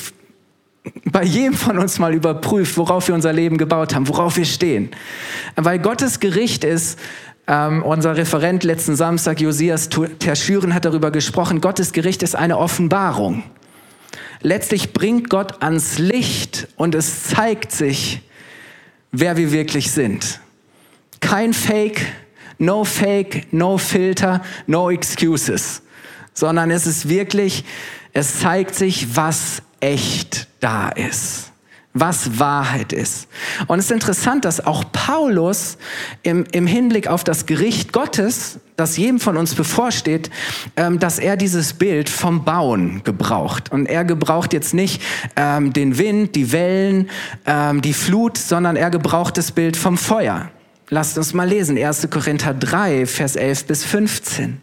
bei 1.04 1.24
jedem 1.24 1.54
von 1.54 1.78
uns 1.78 1.98
mal 1.98 2.14
überprüft, 2.14 2.76
worauf 2.76 3.08
wir 3.08 3.14
unser 3.14 3.32
Leben 3.32 3.58
gebaut 3.58 3.94
haben, 3.94 4.08
worauf 4.08 4.36
wir 4.36 4.44
stehen. 4.44 4.90
Weil 5.56 5.78
Gottes 5.78 6.20
Gericht 6.20 6.64
ist, 6.64 6.98
ähm, 7.46 7.82
unser 7.82 8.16
Referent 8.16 8.64
letzten 8.64 8.96
Samstag, 8.96 9.40
Josias 9.40 9.88
Terschüren, 10.18 10.74
hat 10.74 10.84
darüber 10.84 11.10
gesprochen, 11.10 11.60
Gottes 11.60 11.92
Gericht 11.92 12.22
ist 12.22 12.34
eine 12.34 12.58
Offenbarung. 12.58 13.42
Letztlich 14.40 14.92
bringt 14.92 15.30
Gott 15.30 15.62
ans 15.62 15.98
Licht 15.98 16.68
und 16.76 16.94
es 16.94 17.24
zeigt 17.24 17.72
sich, 17.72 18.20
wer 19.10 19.36
wir 19.36 19.52
wirklich 19.52 19.90
sind. 19.90 20.40
Kein 21.20 21.54
Fake, 21.54 22.02
No 22.58 22.84
Fake, 22.84 23.52
no 23.52 23.78
Filter, 23.78 24.42
no 24.66 24.90
Excuses, 24.90 25.82
sondern 26.32 26.70
es 26.70 26.86
ist 26.86 27.08
wirklich, 27.08 27.64
es 28.12 28.40
zeigt 28.40 28.74
sich, 28.74 29.16
was 29.16 29.62
echt 29.80 30.48
da 30.60 30.88
ist 30.88 31.52
was 31.94 32.40
Wahrheit 32.40 32.92
ist. 32.92 33.28
Und 33.68 33.78
es 33.78 33.86
ist 33.86 33.92
interessant, 33.92 34.44
dass 34.44 34.66
auch 34.66 34.84
Paulus 34.90 35.78
im, 36.24 36.44
im 36.50 36.66
Hinblick 36.66 37.06
auf 37.06 37.22
das 37.22 37.46
Gericht 37.46 37.92
Gottes, 37.92 38.58
das 38.74 38.96
jedem 38.96 39.20
von 39.20 39.36
uns 39.36 39.54
bevorsteht, 39.54 40.28
ähm, 40.76 40.98
dass 40.98 41.20
er 41.20 41.36
dieses 41.36 41.72
Bild 41.72 42.10
vom 42.10 42.44
Bauen 42.44 43.02
gebraucht. 43.04 43.70
Und 43.70 43.86
er 43.86 44.04
gebraucht 44.04 44.52
jetzt 44.52 44.74
nicht 44.74 45.00
ähm, 45.36 45.72
den 45.72 45.96
Wind, 45.96 46.34
die 46.34 46.50
Wellen, 46.50 47.08
ähm, 47.46 47.80
die 47.80 47.94
Flut, 47.94 48.38
sondern 48.38 48.74
er 48.74 48.90
gebraucht 48.90 49.38
das 49.38 49.52
Bild 49.52 49.76
vom 49.76 49.96
Feuer. 49.96 50.50
Lasst 50.90 51.16
uns 51.16 51.32
mal 51.32 51.48
lesen, 51.48 51.78
1. 51.78 52.08
Korinther 52.10 52.52
3, 52.52 53.06
Vers 53.06 53.36
11 53.36 53.64
bis 53.64 53.84
15. 53.84 54.60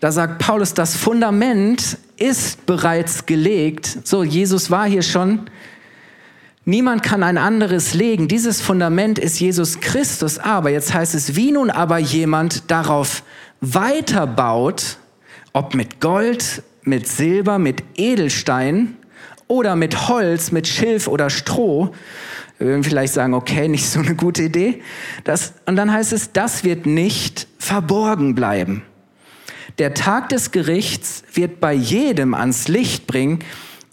Da 0.00 0.12
sagt 0.12 0.38
Paulus, 0.38 0.74
das 0.74 0.96
Fundament 0.96 1.98
ist 2.16 2.64
bereits 2.66 3.26
gelegt. 3.26 3.98
So, 4.04 4.22
Jesus 4.22 4.70
war 4.70 4.86
hier 4.86 5.02
schon. 5.02 5.50
Niemand 6.64 7.02
kann 7.02 7.22
ein 7.22 7.36
anderes 7.36 7.94
legen. 7.94 8.28
Dieses 8.28 8.60
Fundament 8.60 9.18
ist 9.18 9.40
Jesus 9.40 9.80
Christus. 9.80 10.38
Aber 10.38 10.70
jetzt 10.70 10.94
heißt 10.94 11.14
es, 11.14 11.34
wie 11.34 11.50
nun 11.50 11.70
aber 11.70 11.98
jemand 11.98 12.70
darauf 12.70 13.22
weiterbaut, 13.60 14.98
ob 15.52 15.74
mit 15.74 16.00
Gold, 16.00 16.62
mit 16.82 17.08
Silber, 17.08 17.58
mit 17.58 17.82
Edelstein 17.96 18.96
oder 19.48 19.76
mit 19.76 20.08
Holz, 20.08 20.52
mit 20.52 20.68
Schilf 20.68 21.08
oder 21.08 21.28
Stroh, 21.28 21.92
wir 22.58 22.66
würden 22.66 22.82
vielleicht 22.82 23.14
sagen, 23.14 23.34
okay, 23.34 23.68
nicht 23.68 23.88
so 23.88 24.00
eine 24.00 24.14
gute 24.14 24.42
Idee. 24.42 24.82
Das, 25.24 25.54
und 25.66 25.76
dann 25.76 25.92
heißt 25.92 26.12
es, 26.12 26.32
das 26.32 26.64
wird 26.64 26.86
nicht 26.86 27.46
verborgen 27.58 28.34
bleiben. 28.34 28.82
Der 29.78 29.94
Tag 29.94 30.28
des 30.30 30.50
Gerichts 30.50 31.22
wird 31.34 31.60
bei 31.60 31.72
jedem 31.72 32.34
ans 32.34 32.66
Licht 32.66 33.06
bringen, 33.06 33.38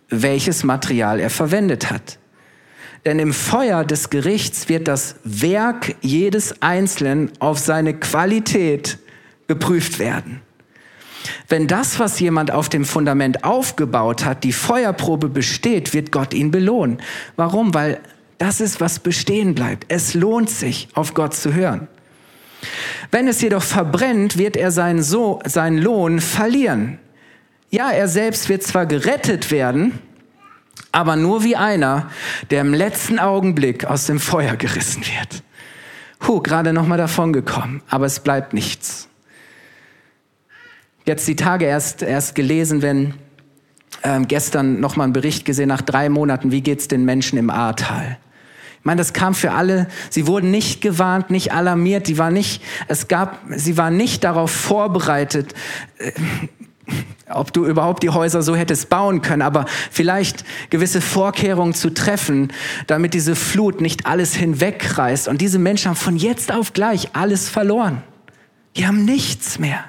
welches 0.09 0.63
Material 0.63 1.19
er 1.19 1.29
verwendet 1.29 1.91
hat. 1.91 2.17
Denn 3.05 3.19
im 3.19 3.33
Feuer 3.33 3.83
des 3.83 4.09
Gerichts 4.09 4.67
wird 4.67 4.87
das 4.87 5.17
Werk 5.23 5.95
jedes 6.01 6.63
Einzelnen 6.63 7.31
auf 7.37 7.59
seine 7.59 7.93
Qualität 7.93 8.97
geprüft 9.47 9.99
werden. 9.99 10.41
Wenn 11.47 11.67
das, 11.67 11.99
was 11.99 12.19
jemand 12.19 12.49
auf 12.49 12.69
dem 12.69 12.85
Fundament 12.85 13.43
aufgebaut 13.43 14.25
hat, 14.25 14.43
die 14.43 14.53
Feuerprobe 14.53 15.29
besteht, 15.29 15.93
wird 15.93 16.11
Gott 16.11 16.33
ihn 16.33 16.49
belohnen. 16.49 16.99
Warum? 17.35 17.73
Weil 17.75 17.99
das 18.37 18.61
ist, 18.61 18.81
was 18.81 18.99
bestehen 18.99 19.55
bleibt. 19.55 19.85
Es 19.87 20.13
lohnt 20.13 20.49
sich, 20.49 20.89
auf 20.93 21.13
Gott 21.13 21.33
zu 21.33 21.53
hören. 21.53 21.87
Wenn 23.11 23.27
es 23.27 23.41
jedoch 23.41 23.63
verbrennt, 23.63 24.37
wird 24.37 24.57
er 24.57 24.71
seinen, 24.71 25.03
so 25.03 25.39
seinen 25.45 25.77
Lohn 25.77 26.19
verlieren. 26.19 26.99
Ja, 27.69 27.91
er 27.91 28.07
selbst 28.07 28.49
wird 28.49 28.63
zwar 28.63 28.85
gerettet 28.85 29.51
werden, 29.51 29.99
aber 30.91 31.15
nur 31.15 31.43
wie 31.43 31.55
einer, 31.55 32.09
der 32.49 32.61
im 32.61 32.73
letzten 32.73 33.19
Augenblick 33.19 33.85
aus 33.85 34.05
dem 34.05 34.19
Feuer 34.19 34.55
gerissen 34.55 35.03
wird. 35.05 35.43
Huh, 36.27 36.41
gerade 36.41 36.73
noch 36.73 36.87
mal 36.87 36.97
davon 36.97 37.33
gekommen, 37.33 37.81
aber 37.89 38.05
es 38.05 38.19
bleibt 38.19 38.53
nichts. 38.53 39.07
Jetzt 41.05 41.27
die 41.27 41.35
Tage 41.35 41.65
erst, 41.65 42.01
erst 42.01 42.33
gelesen, 42.33 42.81
wenn 42.81 43.13
ähm, 44.03 44.27
gestern 44.27 44.79
noch 44.79 44.95
mal 44.95 45.03
einen 45.03 45.13
Bericht 45.13 45.45
gesehen 45.45 45.67
nach 45.67 45.81
drei 45.81 46.09
Monaten, 46.09 46.51
wie 46.51 46.61
geht's 46.61 46.87
den 46.87 47.05
Menschen 47.05 47.37
im 47.37 47.49
Ahrtal? 47.49 48.17
Ich 48.85 48.87
meine, 48.87 48.99
das 48.99 49.13
kam 49.13 49.33
für 49.33 49.51
alle. 49.51 49.87
Sie 50.11 50.27
wurden 50.27 50.51
nicht 50.51 50.79
gewarnt, 50.79 51.31
nicht 51.31 51.51
alarmiert. 51.51 52.07
Die 52.07 52.19
war 52.19 52.29
nicht, 52.29 52.61
es 52.87 53.07
gab, 53.07 53.39
sie 53.49 53.77
waren 53.77 53.97
nicht 53.97 54.23
darauf 54.23 54.51
vorbereitet, 54.51 55.55
äh, 55.97 56.11
ob 57.27 57.51
du 57.51 57.65
überhaupt 57.65 58.03
die 58.03 58.11
Häuser 58.11 58.43
so 58.43 58.55
hättest 58.55 58.89
bauen 58.89 59.23
können, 59.23 59.41
aber 59.41 59.65
vielleicht 59.89 60.45
gewisse 60.69 61.01
Vorkehrungen 61.01 61.73
zu 61.73 61.95
treffen, 61.95 62.53
damit 62.85 63.15
diese 63.15 63.35
Flut 63.35 63.81
nicht 63.81 64.05
alles 64.05 64.35
hinwegreißt. 64.35 65.29
Und 65.29 65.41
diese 65.41 65.57
Menschen 65.57 65.89
haben 65.89 65.95
von 65.95 66.15
jetzt 66.15 66.53
auf 66.53 66.73
gleich 66.73 67.15
alles 67.15 67.49
verloren. 67.49 68.03
Die 68.77 68.85
haben 68.85 69.03
nichts 69.03 69.57
mehr. 69.57 69.83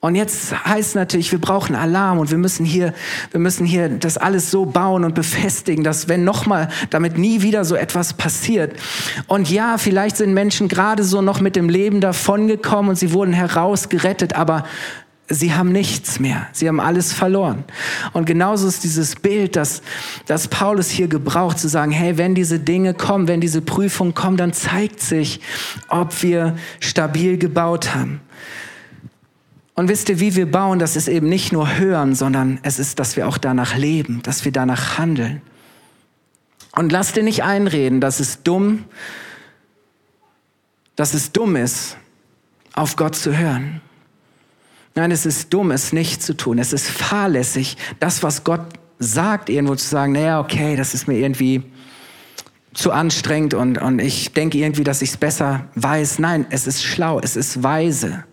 Und 0.00 0.14
jetzt 0.14 0.64
heißt 0.64 0.94
natürlich, 0.94 1.30
wir 1.30 1.38
brauchen 1.38 1.76
Alarm 1.76 2.18
und 2.18 2.30
wir 2.30 2.38
müssen 2.38 2.64
hier, 2.64 2.94
wir 3.32 3.40
müssen 3.40 3.66
hier 3.66 3.90
das 3.90 4.16
alles 4.16 4.50
so 4.50 4.64
bauen 4.64 5.04
und 5.04 5.14
befestigen, 5.14 5.84
dass 5.84 6.08
wenn 6.08 6.24
nochmal, 6.24 6.68
damit 6.88 7.18
nie 7.18 7.42
wieder 7.42 7.66
so 7.66 7.74
etwas 7.74 8.14
passiert. 8.14 8.72
Und 9.26 9.50
ja, 9.50 9.76
vielleicht 9.76 10.16
sind 10.16 10.32
Menschen 10.32 10.68
gerade 10.68 11.04
so 11.04 11.20
noch 11.20 11.40
mit 11.40 11.54
dem 11.54 11.68
Leben 11.68 12.00
davongekommen 12.00 12.88
und 12.88 12.96
sie 12.96 13.12
wurden 13.12 13.34
herausgerettet, 13.34 14.32
aber 14.34 14.64
sie 15.28 15.52
haben 15.52 15.70
nichts 15.70 16.18
mehr. 16.18 16.46
Sie 16.52 16.66
haben 16.66 16.80
alles 16.80 17.12
verloren. 17.12 17.64
Und 18.14 18.24
genauso 18.24 18.68
ist 18.68 18.84
dieses 18.84 19.16
Bild, 19.16 19.54
das, 19.54 19.82
das 20.26 20.48
Paulus 20.48 20.88
hier 20.88 21.08
gebraucht, 21.08 21.58
zu 21.58 21.68
sagen, 21.68 21.92
hey, 21.92 22.16
wenn 22.16 22.34
diese 22.34 22.58
Dinge 22.58 22.94
kommen, 22.94 23.28
wenn 23.28 23.42
diese 23.42 23.60
Prüfungen 23.60 24.14
kommen, 24.14 24.38
dann 24.38 24.54
zeigt 24.54 25.00
sich, 25.00 25.40
ob 25.88 26.22
wir 26.22 26.56
stabil 26.80 27.36
gebaut 27.36 27.94
haben. 27.94 28.22
Und 29.80 29.88
wisst 29.88 30.10
ihr, 30.10 30.20
wie 30.20 30.36
wir 30.36 30.44
bauen, 30.44 30.78
das 30.78 30.94
ist 30.94 31.08
eben 31.08 31.30
nicht 31.30 31.52
nur 31.52 31.78
hören, 31.78 32.14
sondern 32.14 32.60
es 32.62 32.78
ist, 32.78 32.98
dass 32.98 33.16
wir 33.16 33.26
auch 33.26 33.38
danach 33.38 33.78
leben, 33.78 34.20
dass 34.22 34.44
wir 34.44 34.52
danach 34.52 34.98
handeln. 34.98 35.40
Und 36.76 36.92
lass 36.92 37.14
dir 37.14 37.22
nicht 37.22 37.44
einreden, 37.44 37.98
dass 37.98 38.20
es 38.20 38.42
dumm, 38.42 38.84
dass 40.96 41.14
es 41.14 41.32
dumm 41.32 41.56
ist, 41.56 41.96
auf 42.74 42.96
Gott 42.96 43.16
zu 43.16 43.38
hören. 43.38 43.80
Nein, 44.96 45.12
es 45.12 45.24
ist 45.24 45.50
dumm, 45.54 45.70
es 45.70 45.94
nicht 45.94 46.22
zu 46.22 46.36
tun. 46.36 46.58
Es 46.58 46.74
ist 46.74 46.90
fahrlässig, 46.90 47.78
das, 48.00 48.22
was 48.22 48.44
Gott 48.44 48.74
sagt, 48.98 49.48
irgendwo 49.48 49.76
zu 49.76 49.88
sagen, 49.88 50.12
naja, 50.12 50.40
okay, 50.40 50.76
das 50.76 50.92
ist 50.92 51.08
mir 51.08 51.16
irgendwie 51.16 51.62
zu 52.74 52.92
anstrengend 52.92 53.54
und, 53.54 53.78
und 53.78 53.98
ich 53.98 54.34
denke 54.34 54.58
irgendwie, 54.58 54.84
dass 54.84 55.00
ich 55.00 55.08
es 55.08 55.16
besser 55.16 55.68
weiß. 55.74 56.18
Nein, 56.18 56.44
es 56.50 56.66
ist 56.66 56.82
schlau, 56.82 57.18
es 57.18 57.34
ist 57.34 57.62
weise. 57.62 58.24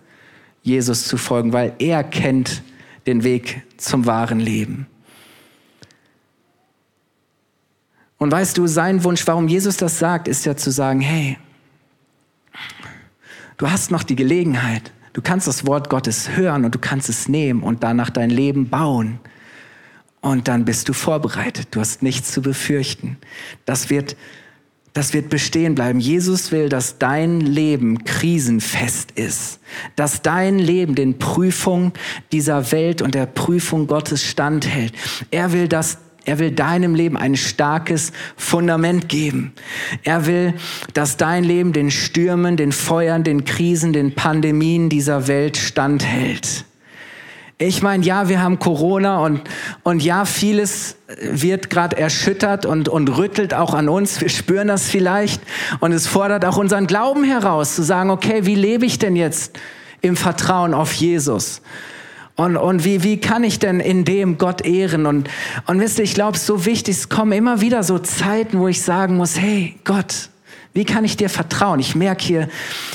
Jesus 0.68 1.08
zu 1.08 1.18
folgen, 1.18 1.54
weil 1.54 1.74
er 1.80 2.04
kennt 2.04 2.62
den 3.06 3.24
Weg 3.24 3.64
zum 3.78 4.06
wahren 4.06 4.40
Leben. 4.40 4.86
Und 8.18 8.32
weißt 8.32 8.58
du, 8.58 8.68
sein 8.68 9.04
Wunsch, 9.04 9.26
warum 9.28 9.48
Jesus 9.48 9.78
das 9.78 9.98
sagt, 9.98 10.28
ist 10.28 10.46
ja 10.46 10.58
zu 10.58 10.72
sagen, 10.72 11.00
hey, 11.00 11.38
du 13.58 13.70
hast 13.70 13.92
noch 13.92 14.04
die 14.04 14.16
Gelegenheit, 14.16 14.92
du 15.14 15.22
kannst 15.22 15.48
das 15.48 15.66
Wort 15.66 15.90
Gottes 15.90 16.36
hören 16.36 16.66
und 16.66 16.76
du 16.76 16.80
kannst 16.80 17.10
es 17.10 17.30
nehmen 17.30 17.64
und 17.64 17.84
danach 17.84 18.10
dein 18.10 18.30
Leben 18.30 18.70
bauen. 18.70 19.20
Und 20.20 20.48
dann 20.48 20.66
bist 20.66 20.90
du 20.90 20.94
vorbereitet, 20.94 21.70
du 21.72 21.80
hast 21.80 22.02
nichts 22.02 22.32
zu 22.32 22.42
befürchten. 22.42 23.18
Das 23.66 23.90
wird 23.90 24.18
das 24.98 25.14
wird 25.14 25.30
bestehen 25.30 25.76
bleiben. 25.76 26.00
Jesus 26.00 26.52
will, 26.52 26.70
dass 26.70 26.98
dein 26.98 27.40
Leben 27.40 28.04
krisenfest 28.04 29.12
ist, 29.12 29.60
dass 29.96 30.24
dein 30.24 30.58
Leben 30.58 30.96
den 30.96 31.20
Prüfungen 31.20 31.94
dieser 32.32 32.72
Welt 32.72 33.04
und 33.04 33.14
der 33.14 33.28
Prüfung 33.28 33.86
Gottes 33.86 34.24
standhält. 34.24 34.94
Er 35.30 35.54
will, 35.54 35.68
dass 35.68 36.00
er 36.26 36.40
will 36.40 36.50
deinem 36.50 36.96
Leben 36.96 37.16
ein 37.16 37.36
starkes 37.36 38.12
Fundament 38.36 39.08
geben. 39.08 39.54
Er 40.04 40.26
will, 40.26 40.56
dass 40.96 41.16
dein 41.16 41.44
Leben 41.44 41.74
den 41.74 41.92
Stürmen, 41.92 42.58
den 42.58 42.72
Feuern, 42.72 43.24
den 43.24 43.46
Krisen, 43.46 43.94
den 43.94 44.16
Pandemien 44.16 44.90
dieser 44.90 45.28
Welt 45.28 45.58
standhält. 45.58 46.66
Ich 47.60 47.82
meine, 47.82 48.06
ja, 48.06 48.30
wir 48.30 48.40
haben 48.40 48.60
Corona 48.60 49.20
und, 49.26 49.42
und 49.82 50.04
ja, 50.04 50.26
vieles 50.26 50.96
wird 51.20 51.72
gerade 51.72 51.98
erschüttert 51.98 52.68
und, 52.68 52.88
und 52.88 53.18
rüttelt 53.18 53.56
auch 53.56 53.74
an 53.74 53.90
uns. 53.90 54.22
Wir 54.22 54.30
spüren 54.30 54.68
das 54.68 54.88
vielleicht 54.88 55.42
und 55.80 55.92
es 55.92 56.06
fordert 56.06 56.46
auch 56.46 56.58
unseren 56.58 56.86
Glauben 56.86 57.24
heraus, 57.24 57.76
zu 57.76 57.82
sagen, 57.82 58.12
okay, 58.12 58.46
wie 58.46 58.54
lebe 58.54 58.86
ich 58.86 59.00
denn 59.00 59.16
jetzt 59.16 59.58
im 60.02 60.16
Vertrauen 60.16 60.76
auf 60.76 60.94
Jesus? 60.94 61.64
Und, 62.36 62.58
und 62.58 62.86
wie, 62.86 63.02
wie 63.02 63.20
kann 63.20 63.44
ich 63.44 63.58
denn 63.58 63.80
in 63.80 64.06
dem 64.06 64.38
Gott 64.38 64.64
ehren? 64.64 65.08
Und, 65.08 65.28
und 65.66 65.80
wisst 65.80 65.98
ihr, 65.98 66.04
ich 66.04 66.14
glaube, 66.14 66.38
so 66.38 66.66
wichtig, 66.66 66.96
es 66.96 67.10
kommen 67.10 67.32
immer 67.32 67.62
wieder 67.62 67.82
so 67.82 67.98
Zeiten, 67.98 68.60
wo 68.60 68.68
ich 68.68 68.84
sagen 68.84 69.18
muss, 69.18 69.40
hey 69.40 69.76
Gott, 69.84 70.30
wie 70.78 70.86
kann 70.86 71.04
ich 71.04 71.18
dir 71.18 71.28
vertrauen? 71.28 71.80
Ich 71.80 71.96
merke 71.96 72.24
hier, 72.24 72.50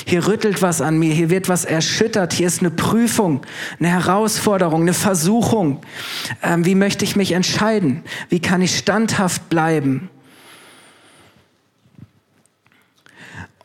hier 0.05 0.25
rüttelt 0.25 0.61
was 0.61 0.79
an 0.79 0.97
mir, 0.97 1.13
hier 1.13 1.29
wird 1.29 1.49
was 1.49 1.65
erschüttert, 1.65 2.31
hier 2.31 2.47
ist 2.47 2.61
eine 2.61 2.71
Prüfung, 2.71 3.45
eine 3.77 3.89
Herausforderung, 3.89 4.83
eine 4.83 4.93
Versuchung. 4.93 5.81
Ähm, 6.41 6.63
wie 6.63 6.75
möchte 6.75 7.03
ich 7.03 7.17
mich 7.17 7.33
entscheiden? 7.33 8.05
Wie 8.29 8.39
kann 8.39 8.61
ich 8.61 8.77
standhaft 8.77 9.49
bleiben? 9.49 10.09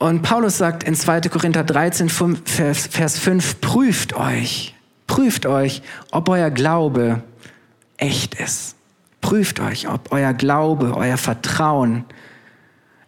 Und 0.00 0.22
Paulus 0.22 0.58
sagt 0.58 0.82
in 0.82 0.96
2. 0.96 1.20
Korinther 1.20 1.62
13, 1.62 2.08
Vers 2.08 3.18
5, 3.20 3.60
prüft 3.60 4.14
euch, 4.14 4.74
prüft 5.06 5.46
euch, 5.46 5.80
ob 6.10 6.28
euer 6.28 6.50
Glaube 6.50 7.22
echt 7.98 8.34
ist. 8.34 8.74
Prüft 9.20 9.60
euch, 9.60 9.88
ob 9.88 10.10
euer 10.10 10.34
Glaube, 10.34 10.96
euer 10.96 11.18
Vertrauen 11.18 12.04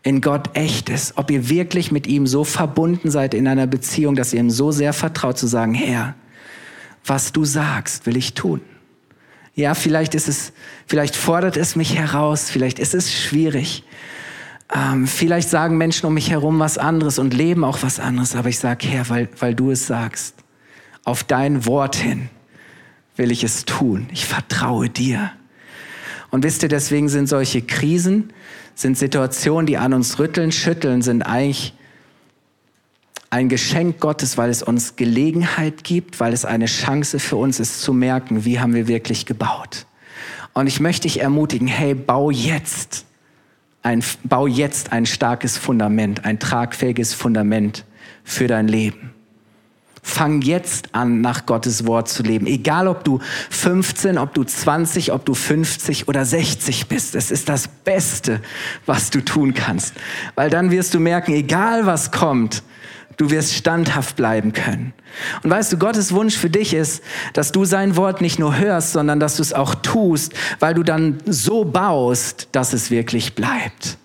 in 0.02 0.20
Gott 0.20 0.50
echt 0.54 0.88
ist, 0.88 1.16
ob 1.16 1.30
ihr 1.30 1.48
wirklich 1.48 1.92
mit 1.92 2.06
ihm 2.06 2.26
so 2.26 2.44
verbunden 2.44 3.10
seid 3.10 3.34
in 3.34 3.46
einer 3.46 3.66
Beziehung, 3.66 4.14
dass 4.14 4.32
ihr 4.32 4.40
ihm 4.40 4.50
so 4.50 4.72
sehr 4.72 4.92
vertraut 4.92 5.36
zu 5.36 5.46
sagen, 5.46 5.74
Herr, 5.74 6.14
was 7.04 7.32
du 7.32 7.44
sagst, 7.44 8.06
will 8.06 8.16
ich 8.16 8.34
tun. 8.34 8.60
Ja, 9.54 9.74
vielleicht 9.74 10.14
ist 10.14 10.28
es, 10.28 10.52
vielleicht 10.86 11.16
fordert 11.16 11.56
es 11.56 11.76
mich 11.76 11.96
heraus, 11.96 12.48
vielleicht 12.50 12.78
ist 12.78 12.94
es 12.94 13.12
schwierig. 13.12 13.84
Ähm, 14.74 15.06
vielleicht 15.06 15.50
sagen 15.50 15.76
Menschen 15.76 16.06
um 16.06 16.14
mich 16.14 16.30
herum 16.30 16.58
was 16.60 16.78
anderes 16.78 17.18
und 17.18 17.34
leben 17.34 17.64
auch 17.64 17.82
was 17.82 17.98
anderes, 17.98 18.36
aber 18.36 18.48
ich 18.48 18.58
sage, 18.58 18.86
Herr, 18.86 19.08
weil, 19.08 19.28
weil 19.38 19.54
du 19.54 19.70
es 19.70 19.86
sagst, 19.86 20.36
auf 21.04 21.24
dein 21.24 21.66
Wort 21.66 21.96
hin 21.96 22.30
will 23.16 23.32
ich 23.32 23.44
es 23.44 23.64
tun. 23.64 24.08
Ich 24.12 24.24
vertraue 24.26 24.88
dir. 24.88 25.32
Und 26.30 26.44
wisst 26.44 26.62
ihr, 26.62 26.68
deswegen 26.68 27.08
sind 27.08 27.28
solche 27.28 27.60
Krisen, 27.60 28.32
sind 28.80 28.96
Situationen, 28.96 29.66
die 29.66 29.76
an 29.76 29.92
uns 29.92 30.18
rütteln, 30.18 30.52
schütteln, 30.52 31.02
sind 31.02 31.22
eigentlich 31.22 31.74
ein 33.28 33.48
Geschenk 33.48 34.00
Gottes, 34.00 34.38
weil 34.38 34.50
es 34.50 34.62
uns 34.62 34.96
Gelegenheit 34.96 35.84
gibt, 35.84 36.18
weil 36.18 36.32
es 36.32 36.44
eine 36.44 36.66
Chance 36.66 37.20
für 37.20 37.36
uns 37.36 37.60
ist 37.60 37.82
zu 37.82 37.92
merken, 37.92 38.44
wie 38.44 38.58
haben 38.58 38.74
wir 38.74 38.88
wirklich 38.88 39.26
gebaut. 39.26 39.86
Und 40.52 40.66
ich 40.66 40.80
möchte 40.80 41.02
dich 41.02 41.20
ermutigen, 41.20 41.68
hey, 41.68 41.94
bau 41.94 42.30
jetzt 42.30 43.04
ein, 43.82 44.02
bau 44.24 44.46
jetzt 44.46 44.92
ein 44.92 45.06
starkes 45.06 45.56
Fundament, 45.56 46.24
ein 46.24 46.40
tragfähiges 46.40 47.14
Fundament 47.14 47.84
für 48.24 48.48
dein 48.48 48.66
Leben. 48.66 49.12
Fang 50.02 50.40
jetzt 50.42 50.94
an, 50.94 51.20
nach 51.20 51.46
Gottes 51.46 51.86
Wort 51.86 52.08
zu 52.08 52.22
leben. 52.22 52.46
Egal, 52.46 52.88
ob 52.88 53.04
du 53.04 53.20
15, 53.50 54.18
ob 54.18 54.32
du 54.34 54.44
20, 54.44 55.12
ob 55.12 55.24
du 55.24 55.34
50 55.34 56.08
oder 56.08 56.24
60 56.24 56.88
bist. 56.88 57.14
Es 57.14 57.30
ist 57.30 57.48
das 57.48 57.68
Beste, 57.68 58.40
was 58.86 59.10
du 59.10 59.20
tun 59.20 59.54
kannst. 59.54 59.94
Weil 60.34 60.50
dann 60.50 60.70
wirst 60.70 60.94
du 60.94 61.00
merken, 61.00 61.32
egal 61.32 61.86
was 61.86 62.10
kommt, 62.10 62.62
Du 63.20 63.30
wirst 63.30 63.52
standhaft 63.52 64.16
bleiben 64.16 64.54
können. 64.54 64.94
Und 65.42 65.50
weißt 65.50 65.70
du, 65.70 65.76
Gottes 65.76 66.14
Wunsch 66.14 66.38
für 66.38 66.48
dich 66.48 66.72
ist, 66.72 67.02
dass 67.34 67.52
du 67.52 67.66
sein 67.66 67.96
Wort 67.96 68.22
nicht 68.22 68.38
nur 68.38 68.56
hörst, 68.56 68.92
sondern 68.92 69.20
dass 69.20 69.36
du 69.36 69.42
es 69.42 69.52
auch 69.52 69.74
tust, 69.74 70.32
weil 70.58 70.72
du 70.72 70.82
dann 70.82 71.18
so 71.26 71.66
baust, 71.66 72.48
dass 72.52 72.72
es 72.72 72.90
wirklich 72.90 73.34
bleibt. 73.34 73.98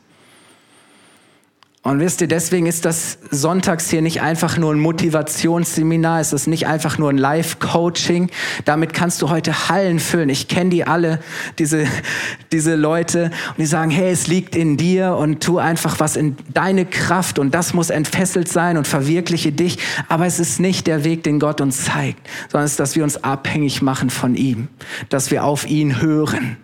Und 1.86 2.00
wisst 2.00 2.20
ihr, 2.20 2.28
deswegen 2.28 2.66
ist 2.66 2.84
das 2.84 3.20
sonntags 3.30 3.92
hier 3.92 4.02
nicht 4.02 4.20
einfach 4.20 4.58
nur 4.58 4.74
ein 4.74 4.80
Motivationsseminar, 4.80 6.20
es 6.20 6.34
ist 6.34 6.48
nicht 6.48 6.66
einfach 6.66 6.98
nur 6.98 7.12
ein 7.12 7.18
Live-Coaching. 7.20 8.32
Damit 8.66 8.96
kannst 8.96 9.22
du 9.22 9.30
heute 9.30 9.70
Hallen 9.70 10.00
füllen. 10.00 10.30
Ich 10.30 10.48
kenne 10.48 10.72
die 10.72 10.88
alle, 10.88 11.20
diese, 11.60 11.86
diese 12.52 12.74
Leute, 12.74 13.26
und 13.50 13.60
die 13.60 13.68
sagen, 13.68 13.92
hey, 13.92 14.12
es 14.12 14.26
liegt 14.26 14.56
in 14.56 14.78
dir 14.78 15.14
und 15.14 15.44
tu 15.44 15.60
einfach 15.60 16.00
was 16.00 16.16
in 16.16 16.36
deine 16.52 16.88
Kraft 16.88 17.38
und 17.38 17.54
das 17.54 17.76
muss 17.76 17.92
entfesselt 17.92 18.48
sein 18.48 18.78
und 18.78 18.88
verwirkliche 18.88 19.52
dich. 19.52 19.78
Aber 20.10 20.26
es 20.26 20.40
ist 20.40 20.60
nicht 20.60 20.88
der 20.88 21.04
Weg, 21.04 21.22
den 21.22 21.38
Gott 21.38 21.62
uns 21.62 21.86
zeigt, 21.86 22.28
sondern 22.52 22.66
es 22.66 22.72
ist, 22.72 22.80
dass 22.80 22.96
wir 22.96 23.04
uns 23.04 23.24
abhängig 23.24 23.84
machen 23.84 24.10
von 24.10 24.34
ihm, 24.34 24.70
dass 25.10 25.30
wir 25.30 25.44
auf 25.44 25.70
ihn 25.70 26.02
hören, 26.02 26.58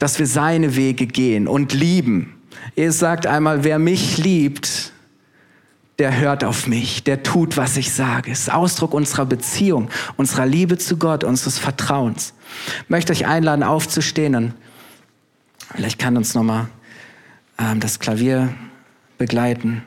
dass 0.00 0.18
wir 0.18 0.26
seine 0.26 0.74
Wege 0.74 1.06
gehen 1.06 1.46
und 1.46 1.72
lieben 1.72 2.34
Jesus 2.74 2.98
sagt 2.98 3.26
einmal, 3.26 3.64
wer 3.64 3.78
mich 3.78 4.18
liebt, 4.18 4.92
der 5.98 6.16
hört 6.18 6.44
auf 6.44 6.66
mich, 6.66 7.02
der 7.02 7.22
tut, 7.22 7.56
was 7.56 7.76
ich 7.76 7.92
sage. 7.92 8.30
Es 8.30 8.42
ist 8.42 8.52
Ausdruck 8.52 8.94
unserer 8.94 9.26
Beziehung, 9.26 9.90
unserer 10.16 10.46
Liebe 10.46 10.78
zu 10.78 10.96
Gott, 10.96 11.24
unseres 11.24 11.58
Vertrauens. 11.58 12.34
Ich 12.84 12.90
möchte 12.90 13.12
euch 13.12 13.26
einladen, 13.26 13.64
aufzustehen 13.64 14.34
und 14.36 14.54
vielleicht 15.74 15.98
kann 15.98 16.16
uns 16.16 16.34
nochmal 16.34 16.68
ähm, 17.58 17.80
das 17.80 17.98
Klavier 17.98 18.54
begleiten. 19.18 19.82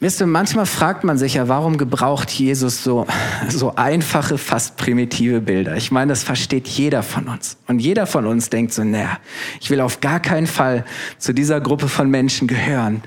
Wisst 0.00 0.20
ihr, 0.20 0.28
manchmal 0.28 0.66
fragt 0.66 1.02
man 1.02 1.18
sich 1.18 1.34
ja, 1.34 1.48
warum 1.48 1.76
gebraucht 1.76 2.30
Jesus 2.30 2.84
so, 2.84 3.04
so 3.48 3.74
einfache, 3.74 4.38
fast 4.38 4.76
primitive 4.76 5.40
Bilder? 5.40 5.76
Ich 5.76 5.90
meine, 5.90 6.10
das 6.10 6.22
versteht 6.22 6.68
jeder 6.68 7.02
von 7.02 7.26
uns. 7.26 7.56
Und 7.66 7.80
jeder 7.80 8.06
von 8.06 8.24
uns 8.24 8.48
denkt 8.48 8.72
so, 8.72 8.84
naja, 8.84 9.18
ich 9.60 9.70
will 9.70 9.80
auf 9.80 10.00
gar 10.00 10.20
keinen 10.20 10.46
Fall 10.46 10.84
zu 11.18 11.32
dieser 11.32 11.60
Gruppe 11.60 11.88
von 11.88 12.08
Menschen 12.10 12.46
gehören, 12.46 13.02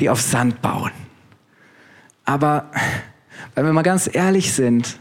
die 0.00 0.10
auf 0.10 0.20
Sand 0.20 0.60
bauen. 0.60 0.90
Aber, 2.26 2.70
wenn 3.54 3.64
wir 3.64 3.72
mal 3.72 3.80
ganz 3.80 4.10
ehrlich 4.12 4.52
sind, 4.52 4.98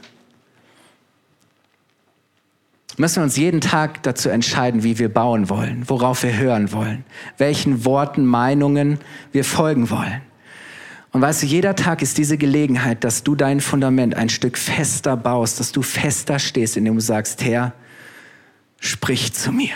müssen 2.95 3.17
wir 3.17 3.23
uns 3.23 3.35
jeden 3.35 3.59
Tag 3.59 4.01
dazu 4.03 4.29
entscheiden, 4.29 4.83
wie 4.83 4.97
wir 4.97 5.13
bauen 5.13 5.49
wollen, 5.49 5.83
worauf 5.89 6.23
wir 6.23 6.37
hören 6.37 6.71
wollen, 6.71 7.03
welchen 7.37 7.83
Worten, 7.83 8.25
Meinungen 8.25 8.99
wir 9.33 9.43
folgen 9.43 9.89
wollen. 9.89 10.21
Und 11.13 11.21
weißt 11.21 11.43
du, 11.43 11.45
jeder 11.45 11.75
Tag 11.75 12.01
ist 12.01 12.17
diese 12.17 12.39
Gelegenheit, 12.39 13.03
dass 13.03 13.23
du 13.23 13.35
dein 13.35 13.61
Fundament 13.61 14.15
ein 14.15 14.29
Stück 14.29 14.57
fester 14.57 15.15
baust, 15.15 15.59
dass 15.59 15.71
du 15.71 15.83
fester 15.83 16.39
stehst, 16.39 16.75
indem 16.75 16.95
du 16.95 17.01
sagst, 17.01 17.43
Herr, 17.43 17.73
sprich 18.79 19.31
zu 19.31 19.51
mir. 19.51 19.75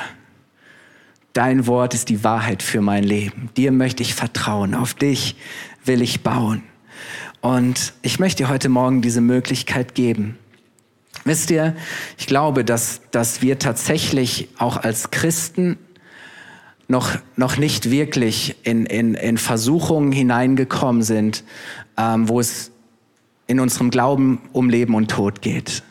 Dein 1.33 1.67
Wort 1.67 1.93
ist 1.93 2.09
die 2.09 2.23
Wahrheit 2.23 2.63
für 2.63 2.81
mein 2.81 3.03
Leben. 3.03 3.51
Dir 3.55 3.71
möchte 3.71 4.01
ich 4.01 4.15
vertrauen. 4.15 4.73
Auf 4.73 4.95
dich 4.95 5.35
will 5.85 6.01
ich 6.01 6.23
bauen. 6.23 6.63
Und 7.41 7.93
ich 8.01 8.17
möchte 8.17 8.43
dir 8.43 8.49
heute 8.49 8.69
Morgen 8.69 9.03
diese 9.03 9.21
Möglichkeit 9.21 9.93
geben. 9.93 10.39
Wisst 11.23 11.51
ihr, 11.51 11.75
ich 12.17 12.25
glaube, 12.25 12.65
dass, 12.65 13.01
dass 13.11 13.43
wir 13.43 13.59
tatsächlich 13.59 14.49
auch 14.57 14.77
als 14.77 15.11
Christen 15.11 15.77
noch, 16.87 17.11
noch 17.35 17.57
nicht 17.57 17.91
wirklich 17.91 18.55
in, 18.63 18.85
in, 18.85 19.13
in 19.13 19.37
Versuchungen 19.37 20.11
hineingekommen 20.11 21.03
sind, 21.03 21.43
ähm, 21.97 22.29
wo 22.29 22.39
es 22.39 22.71
in 23.47 23.59
unserem 23.59 23.89
Glauben 23.89 24.41
um 24.53 24.69
Leben 24.69 24.95
und 24.95 25.09
Tod 25.09 25.41
geht, 25.41 25.83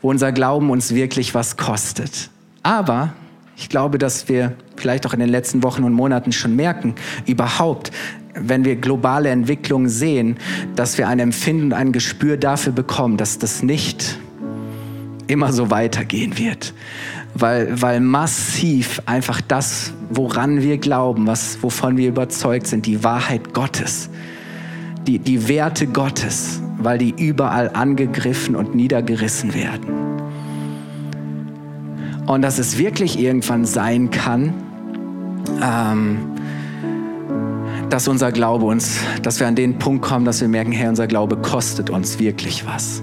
wo 0.00 0.10
unser 0.10 0.32
Glauben 0.32 0.70
uns 0.70 0.94
wirklich 0.94 1.34
was 1.34 1.56
kostet. 1.56 2.30
Aber 2.62 3.12
ich 3.56 3.68
glaube, 3.68 3.98
dass 3.98 4.28
wir 4.28 4.56
vielleicht 4.76 5.06
auch 5.06 5.12
in 5.12 5.20
den 5.20 5.28
letzten 5.28 5.62
Wochen 5.62 5.84
und 5.84 5.92
Monaten 5.92 6.32
schon 6.32 6.56
merken, 6.56 6.94
überhaupt, 7.26 7.90
wenn 8.34 8.64
wir 8.64 8.76
globale 8.76 9.28
Entwicklungen 9.28 9.88
sehen, 9.88 10.36
dass 10.76 10.98
wir 10.98 11.08
ein 11.08 11.18
Empfinden, 11.18 11.72
ein 11.72 11.92
Gespür 11.92 12.36
dafür 12.36 12.72
bekommen, 12.72 13.16
dass 13.16 13.38
das 13.38 13.62
nicht 13.62 14.18
immer 15.26 15.52
so 15.52 15.70
weitergehen 15.70 16.38
wird 16.38 16.74
weil, 17.40 17.80
weil 17.80 18.00
massiv 18.00 19.02
einfach 19.06 19.40
das, 19.40 19.92
woran 20.10 20.62
wir 20.62 20.78
glauben, 20.78 21.26
was, 21.26 21.62
wovon 21.62 21.96
wir 21.96 22.08
überzeugt 22.08 22.66
sind, 22.66 22.86
die 22.86 23.02
Wahrheit 23.02 23.54
Gottes, 23.54 24.10
die, 25.06 25.18
die 25.18 25.48
Werte 25.48 25.86
Gottes, 25.86 26.60
weil 26.78 26.98
die 26.98 27.14
überall 27.16 27.70
angegriffen 27.70 28.56
und 28.56 28.74
niedergerissen 28.74 29.54
werden. 29.54 30.10
Und 32.26 32.42
dass 32.42 32.58
es 32.58 32.78
wirklich 32.78 33.18
irgendwann 33.18 33.64
sein 33.64 34.10
kann, 34.10 34.52
ähm, 35.62 36.18
dass 37.88 38.06
unser 38.06 38.30
Glaube 38.30 38.66
uns, 38.66 39.00
dass 39.22 39.40
wir 39.40 39.48
an 39.48 39.56
den 39.56 39.78
Punkt 39.78 40.04
kommen, 40.04 40.24
dass 40.24 40.40
wir 40.40 40.48
merken, 40.48 40.70
hey, 40.72 40.88
unser 40.88 41.08
Glaube 41.08 41.36
kostet 41.36 41.90
uns 41.90 42.18
wirklich 42.20 42.64
was. 42.66 43.02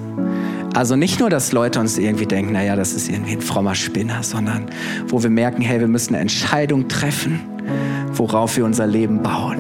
Also 0.78 0.96
nicht 0.96 1.20
nur, 1.20 1.32
dass 1.32 1.54
Leute 1.54 1.80
uns 1.80 1.98
irgendwie 1.98 2.28
denken, 2.28 2.52
naja, 2.52 2.76
das 2.76 2.94
ist 2.94 3.10
irgendwie 3.10 3.32
ein 3.32 3.42
frommer 3.42 3.74
Spinner, 3.74 4.22
sondern 4.22 4.68
wo 5.08 5.24
wir 5.24 5.32
merken, 5.32 5.64
hey, 5.64 5.80
wir 5.80 5.88
müssen 5.88 6.14
eine 6.14 6.22
Entscheidung 6.22 6.88
treffen, 6.88 7.40
worauf 8.14 8.58
wir 8.58 8.64
unser 8.64 8.86
Leben 8.86 9.24
bauen. 9.24 9.58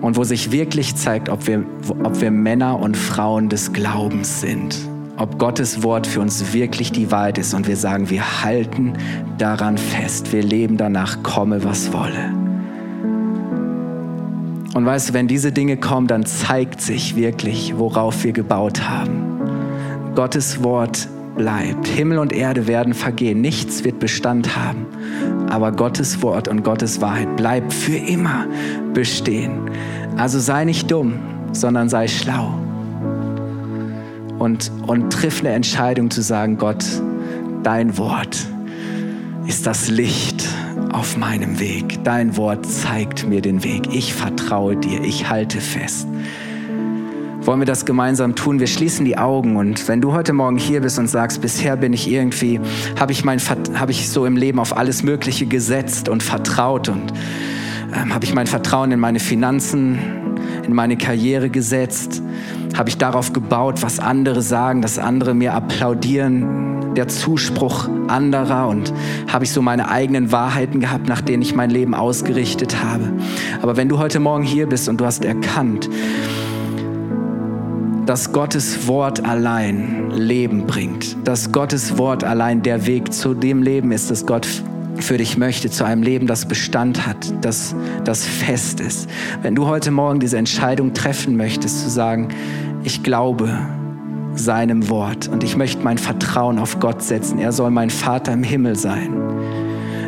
Und 0.00 0.16
wo 0.16 0.22
sich 0.22 0.52
wirklich 0.52 0.94
zeigt, 0.94 1.28
ob 1.28 1.48
wir, 1.48 1.64
ob 2.04 2.20
wir 2.20 2.30
Männer 2.30 2.78
und 2.78 2.96
Frauen 2.96 3.48
des 3.48 3.72
Glaubens 3.72 4.42
sind. 4.42 4.76
Ob 5.16 5.40
Gottes 5.40 5.82
Wort 5.82 6.06
für 6.06 6.20
uns 6.20 6.52
wirklich 6.52 6.92
die 6.92 7.10
Wahrheit 7.10 7.38
ist 7.38 7.52
und 7.52 7.66
wir 7.66 7.76
sagen, 7.76 8.10
wir 8.10 8.44
halten 8.44 8.92
daran 9.38 9.76
fest, 9.76 10.32
wir 10.32 10.44
leben 10.44 10.76
danach, 10.76 11.24
komme 11.24 11.64
was 11.64 11.92
wolle. 11.92 12.45
Und 14.76 14.84
weißt 14.84 15.08
du, 15.08 15.14
wenn 15.14 15.26
diese 15.26 15.52
Dinge 15.52 15.78
kommen, 15.78 16.06
dann 16.06 16.26
zeigt 16.26 16.82
sich 16.82 17.16
wirklich, 17.16 17.78
worauf 17.78 18.24
wir 18.24 18.32
gebaut 18.32 18.86
haben. 18.86 19.40
Gottes 20.14 20.62
Wort 20.62 21.08
bleibt. 21.34 21.86
Himmel 21.86 22.18
und 22.18 22.30
Erde 22.30 22.66
werden 22.66 22.92
vergehen. 22.92 23.40
Nichts 23.40 23.84
wird 23.84 24.00
Bestand 24.00 24.54
haben. 24.54 24.84
Aber 25.48 25.72
Gottes 25.72 26.20
Wort 26.20 26.46
und 26.46 26.62
Gottes 26.62 27.00
Wahrheit 27.00 27.38
bleibt 27.38 27.72
für 27.72 27.96
immer 27.96 28.44
bestehen. 28.92 29.70
Also 30.18 30.38
sei 30.40 30.66
nicht 30.66 30.90
dumm, 30.90 31.20
sondern 31.52 31.88
sei 31.88 32.06
schlau. 32.06 32.52
Und, 34.38 34.70
und 34.86 35.10
triff 35.10 35.40
eine 35.40 35.54
Entscheidung 35.54 36.10
zu 36.10 36.20
sagen, 36.20 36.58
Gott, 36.58 36.84
dein 37.62 37.96
Wort 37.96 38.46
ist 39.46 39.66
das 39.66 39.88
Licht 39.88 40.46
auf 40.96 41.18
meinem 41.18 41.60
Weg. 41.60 42.02
Dein 42.04 42.38
Wort 42.38 42.64
zeigt 42.64 43.28
mir 43.28 43.42
den 43.42 43.62
Weg. 43.62 43.94
Ich 43.94 44.14
vertraue 44.14 44.76
dir. 44.76 45.02
Ich 45.02 45.28
halte 45.28 45.60
fest. 45.60 46.08
Wollen 47.42 47.60
wir 47.60 47.66
das 47.66 47.84
gemeinsam 47.84 48.34
tun? 48.34 48.60
Wir 48.60 48.66
schließen 48.66 49.04
die 49.04 49.18
Augen 49.18 49.56
und 49.56 49.88
wenn 49.88 50.00
du 50.00 50.14
heute 50.14 50.32
Morgen 50.32 50.56
hier 50.56 50.80
bist 50.80 50.98
und 50.98 51.06
sagst, 51.06 51.42
bisher 51.42 51.76
bin 51.76 51.92
ich 51.92 52.10
irgendwie, 52.10 52.60
habe 52.98 53.12
ich, 53.12 53.24
mein, 53.24 53.38
hab 53.38 53.90
ich 53.90 54.08
so 54.08 54.24
im 54.24 54.36
Leben 54.36 54.58
auf 54.58 54.74
alles 54.74 55.02
Mögliche 55.02 55.44
gesetzt 55.44 56.08
und 56.08 56.22
vertraut 56.22 56.88
und 56.88 57.12
ähm, 57.94 58.14
habe 58.14 58.24
ich 58.24 58.34
mein 58.34 58.46
Vertrauen 58.46 58.90
in 58.90 58.98
meine 58.98 59.20
Finanzen, 59.20 59.98
in 60.66 60.72
meine 60.72 60.96
Karriere 60.96 61.50
gesetzt, 61.50 62.22
habe 62.74 62.88
ich 62.88 62.96
darauf 62.96 63.34
gebaut, 63.34 63.82
was 63.82 64.00
andere 64.00 64.40
sagen, 64.40 64.80
dass 64.80 64.98
andere 64.98 65.34
mir 65.34 65.52
applaudieren, 65.52 66.75
der 66.96 67.08
Zuspruch 67.08 67.88
anderer 68.08 68.68
und 68.68 68.92
habe 69.28 69.44
ich 69.44 69.52
so 69.52 69.62
meine 69.62 69.88
eigenen 69.88 70.32
Wahrheiten 70.32 70.80
gehabt, 70.80 71.08
nach 71.08 71.20
denen 71.20 71.42
ich 71.42 71.54
mein 71.54 71.70
Leben 71.70 71.94
ausgerichtet 71.94 72.82
habe. 72.82 73.12
Aber 73.62 73.76
wenn 73.76 73.88
du 73.88 73.98
heute 73.98 74.20
Morgen 74.20 74.44
hier 74.44 74.66
bist 74.66 74.88
und 74.88 75.00
du 75.00 75.04
hast 75.04 75.24
erkannt, 75.24 75.88
dass 78.06 78.32
Gottes 78.32 78.86
Wort 78.86 79.24
allein 79.24 80.10
Leben 80.12 80.66
bringt, 80.66 81.16
dass 81.26 81.50
Gottes 81.50 81.98
Wort 81.98 82.22
allein 82.22 82.62
der 82.62 82.86
Weg 82.86 83.12
zu 83.12 83.34
dem 83.34 83.62
Leben 83.62 83.90
ist, 83.90 84.10
das 84.10 84.26
Gott 84.26 84.46
für 84.98 85.18
dich 85.18 85.36
möchte, 85.36 85.70
zu 85.70 85.84
einem 85.84 86.02
Leben, 86.02 86.26
das 86.26 86.46
Bestand 86.46 87.06
hat, 87.06 87.32
das, 87.42 87.74
das 88.04 88.24
fest 88.24 88.80
ist. 88.80 89.08
Wenn 89.42 89.54
du 89.54 89.66
heute 89.66 89.90
Morgen 89.90 90.20
diese 90.20 90.38
Entscheidung 90.38 90.94
treffen 90.94 91.36
möchtest, 91.36 91.82
zu 91.82 91.90
sagen, 91.90 92.28
ich 92.84 93.02
glaube 93.02 93.58
seinem 94.36 94.88
Wort 94.88 95.28
und 95.28 95.42
ich 95.42 95.56
möchte 95.56 95.82
mein 95.82 95.98
Vertrauen 95.98 96.58
auf 96.58 96.78
Gott 96.78 97.02
setzen, 97.02 97.38
er 97.38 97.52
soll 97.52 97.70
mein 97.70 97.90
Vater 97.90 98.32
im 98.32 98.42
Himmel 98.42 98.76
sein, 98.76 99.14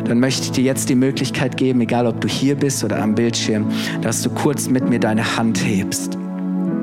dann 0.05 0.19
möchte 0.19 0.43
ich 0.43 0.51
dir 0.51 0.63
jetzt 0.63 0.89
die 0.89 0.95
Möglichkeit 0.95 1.57
geben, 1.57 1.81
egal 1.81 2.07
ob 2.07 2.19
du 2.21 2.27
hier 2.27 2.55
bist 2.55 2.83
oder 2.83 3.01
am 3.01 3.15
Bildschirm, 3.15 3.67
dass 4.01 4.21
du 4.21 4.29
kurz 4.29 4.67
mit 4.67 4.89
mir 4.89 4.99
deine 4.99 5.37
Hand 5.37 5.63
hebst. 5.63 6.17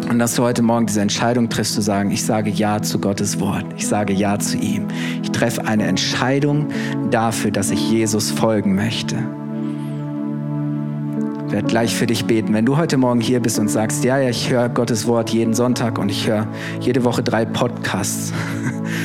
Und 0.08 0.20
dass 0.20 0.36
du 0.36 0.44
heute 0.44 0.62
Morgen 0.62 0.86
diese 0.86 1.00
Entscheidung 1.00 1.48
triffst, 1.48 1.74
zu 1.74 1.80
sagen, 1.80 2.12
ich 2.12 2.24
sage 2.24 2.50
Ja 2.50 2.80
zu 2.80 3.00
Gottes 3.00 3.40
Wort. 3.40 3.64
Ich 3.76 3.88
sage 3.88 4.12
Ja 4.12 4.38
zu 4.38 4.56
ihm. 4.56 4.86
Ich 5.22 5.32
treffe 5.32 5.66
eine 5.66 5.84
Entscheidung 5.84 6.68
dafür, 7.10 7.50
dass 7.50 7.70
ich 7.70 7.90
Jesus 7.90 8.30
folgen 8.30 8.76
möchte. 8.76 9.16
Ich 11.46 11.52
werde 11.52 11.68
gleich 11.68 11.94
für 11.94 12.06
dich 12.06 12.24
beten. 12.24 12.52
Wenn 12.52 12.66
du 12.66 12.76
heute 12.76 12.96
Morgen 12.96 13.20
hier 13.20 13.40
bist 13.40 13.58
und 13.58 13.68
sagst, 13.68 14.04
ja, 14.04 14.18
ja, 14.18 14.30
ich 14.30 14.50
höre 14.50 14.68
Gottes 14.68 15.06
Wort 15.06 15.30
jeden 15.30 15.54
Sonntag 15.54 15.98
und 15.98 16.10
ich 16.10 16.28
höre 16.28 16.46
jede 16.80 17.04
Woche 17.04 17.22
drei 17.22 17.44
Podcasts. 17.44 18.32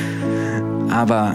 Aber 0.90 1.34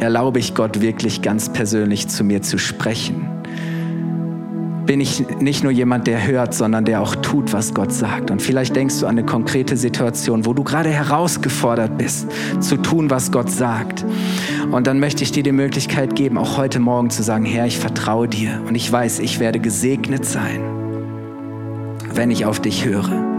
erlaube 0.00 0.38
ich 0.38 0.54
Gott 0.54 0.80
wirklich 0.80 1.22
ganz 1.22 1.48
persönlich 1.48 2.08
zu 2.08 2.24
mir 2.24 2.42
zu 2.42 2.58
sprechen 2.58 3.33
bin 4.86 5.00
ich 5.00 5.24
nicht 5.40 5.62
nur 5.62 5.72
jemand, 5.72 6.06
der 6.06 6.26
hört, 6.26 6.54
sondern 6.54 6.84
der 6.84 7.00
auch 7.00 7.16
tut, 7.16 7.52
was 7.52 7.74
Gott 7.74 7.92
sagt. 7.92 8.30
Und 8.30 8.42
vielleicht 8.42 8.76
denkst 8.76 9.00
du 9.00 9.06
an 9.06 9.18
eine 9.18 9.24
konkrete 9.24 9.76
Situation, 9.76 10.46
wo 10.46 10.52
du 10.52 10.62
gerade 10.62 10.90
herausgefordert 10.90 11.96
bist, 11.96 12.26
zu 12.60 12.76
tun, 12.76 13.10
was 13.10 13.32
Gott 13.32 13.50
sagt. 13.50 14.04
Und 14.70 14.86
dann 14.86 15.00
möchte 15.00 15.22
ich 15.24 15.32
dir 15.32 15.42
die 15.42 15.52
Möglichkeit 15.52 16.14
geben, 16.14 16.38
auch 16.38 16.56
heute 16.56 16.80
Morgen 16.80 17.10
zu 17.10 17.22
sagen, 17.22 17.44
Herr, 17.44 17.66
ich 17.66 17.78
vertraue 17.78 18.28
dir 18.28 18.60
und 18.66 18.74
ich 18.74 18.90
weiß, 18.90 19.20
ich 19.20 19.40
werde 19.40 19.60
gesegnet 19.60 20.24
sein, 20.24 20.60
wenn 22.12 22.30
ich 22.30 22.44
auf 22.44 22.60
dich 22.60 22.84
höre 22.84 23.33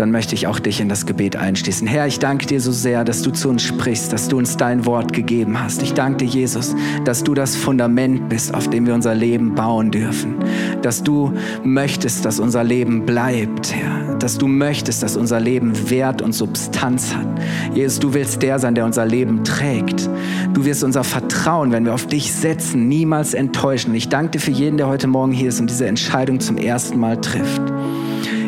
dann 0.00 0.12
möchte 0.12 0.34
ich 0.34 0.46
auch 0.46 0.58
dich 0.58 0.80
in 0.80 0.88
das 0.88 1.04
Gebet 1.04 1.36
einschließen. 1.36 1.86
Herr, 1.86 2.06
ich 2.06 2.18
danke 2.18 2.46
dir 2.46 2.58
so 2.62 2.72
sehr, 2.72 3.04
dass 3.04 3.20
du 3.20 3.30
zu 3.30 3.50
uns 3.50 3.62
sprichst, 3.62 4.10
dass 4.10 4.28
du 4.28 4.38
uns 4.38 4.56
dein 4.56 4.86
Wort 4.86 5.12
gegeben 5.12 5.62
hast. 5.62 5.82
Ich 5.82 5.92
danke 5.92 6.24
dir, 6.24 6.40
Jesus, 6.40 6.74
dass 7.04 7.22
du 7.22 7.34
das 7.34 7.54
Fundament 7.54 8.30
bist, 8.30 8.54
auf 8.54 8.70
dem 8.70 8.86
wir 8.86 8.94
unser 8.94 9.14
Leben 9.14 9.54
bauen 9.54 9.90
dürfen. 9.90 10.36
Dass 10.80 11.02
du 11.02 11.34
möchtest, 11.64 12.24
dass 12.24 12.40
unser 12.40 12.64
Leben 12.64 13.04
bleibt, 13.04 13.74
Herr. 13.74 14.14
Dass 14.14 14.38
du 14.38 14.48
möchtest, 14.48 15.02
dass 15.02 15.18
unser 15.18 15.38
Leben 15.38 15.90
Wert 15.90 16.22
und 16.22 16.32
Substanz 16.32 17.14
hat. 17.14 17.26
Jesus, 17.74 18.00
du 18.00 18.14
willst 18.14 18.40
der 18.40 18.58
sein, 18.58 18.74
der 18.74 18.86
unser 18.86 19.04
Leben 19.04 19.44
trägt. 19.44 20.08
Du 20.54 20.64
wirst 20.64 20.82
unser 20.82 21.04
Vertrauen, 21.04 21.72
wenn 21.72 21.84
wir 21.84 21.92
auf 21.92 22.06
dich 22.06 22.32
setzen, 22.32 22.88
niemals 22.88 23.34
enttäuschen. 23.34 23.94
Ich 23.94 24.08
danke 24.08 24.32
dir 24.32 24.40
für 24.40 24.50
jeden, 24.50 24.78
der 24.78 24.88
heute 24.88 25.08
Morgen 25.08 25.32
hier 25.32 25.50
ist 25.50 25.60
und 25.60 25.68
diese 25.68 25.86
Entscheidung 25.86 26.40
zum 26.40 26.56
ersten 26.56 26.98
Mal 26.98 27.20
trifft. 27.20 27.60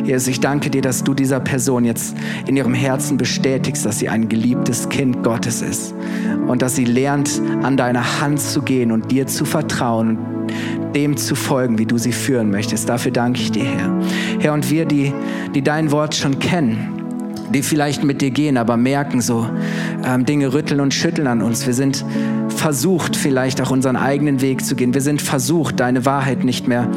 Jesus, 0.05 0.29
ich 0.29 0.41
danke 0.41 0.69
dir, 0.69 0.83
dass 0.83 1.05
du 1.05 1.15
dieser 1.15 1.39
Person 1.39 1.85
jetzt 1.85 2.17
in 2.47 2.57
ihrem 2.57 2.75
Herzen 2.75 3.17
bestätigst, 3.17 3.87
dass 3.87 4.01
sie 4.01 4.09
ein 4.09 4.29
geliebtes 4.29 4.89
Kind 4.89 5.23
Gottes 5.23 5.63
ist 5.63 5.95
und 6.49 6.61
dass 6.61 6.75
sie 6.75 6.85
lernt, 6.85 7.41
an 7.63 7.77
deiner 7.77 8.21
Hand 8.21 8.41
zu 8.41 8.63
gehen 8.63 8.91
und 8.91 9.13
dir 9.13 9.27
zu 9.27 9.45
vertrauen 9.45 10.19
und 10.19 10.97
dem 10.97 11.17
zu 11.17 11.35
folgen, 11.35 11.79
wie 11.79 11.87
du 11.87 11.99
sie 11.99 12.13
führen 12.13 12.51
möchtest. 12.51 12.89
Dafür 12.89 13.13
danke 13.13 13.41
ich 13.41 13.53
dir, 13.53 13.65
Herr. 13.65 14.01
Herr, 14.41 14.53
und 14.55 14.71
wir, 14.71 14.85
die, 14.87 15.13
die 15.55 15.63
dein 15.63 15.91
Wort 15.93 16.15
schon 16.15 16.39
kennen, 16.39 17.03
die 17.51 17.63
vielleicht 17.63 18.03
mit 18.03 18.21
dir 18.23 18.31
gehen, 18.31 18.57
aber 18.57 18.77
merken 18.77 19.21
so, 19.21 19.49
ähm, 20.05 20.25
Dinge 20.25 20.53
rütteln 20.53 20.81
und 20.81 20.95
schütteln 20.95 21.29
an 21.29 21.43
uns. 21.43 21.67
Wir 21.67 21.75
sind 21.75 22.05
versucht, 22.49 23.17
vielleicht 23.17 23.61
auch 23.61 23.71
unseren 23.71 23.97
eigenen 23.97 24.41
Weg 24.41 24.65
zu 24.65 24.75
gehen. 24.75 24.95
Wir 24.95 25.01
sind 25.01 25.23
versucht, 25.23 25.81
deine 25.81 26.05
Wahrheit 26.05 26.45
nicht 26.45 26.67
mehr, 26.67 26.89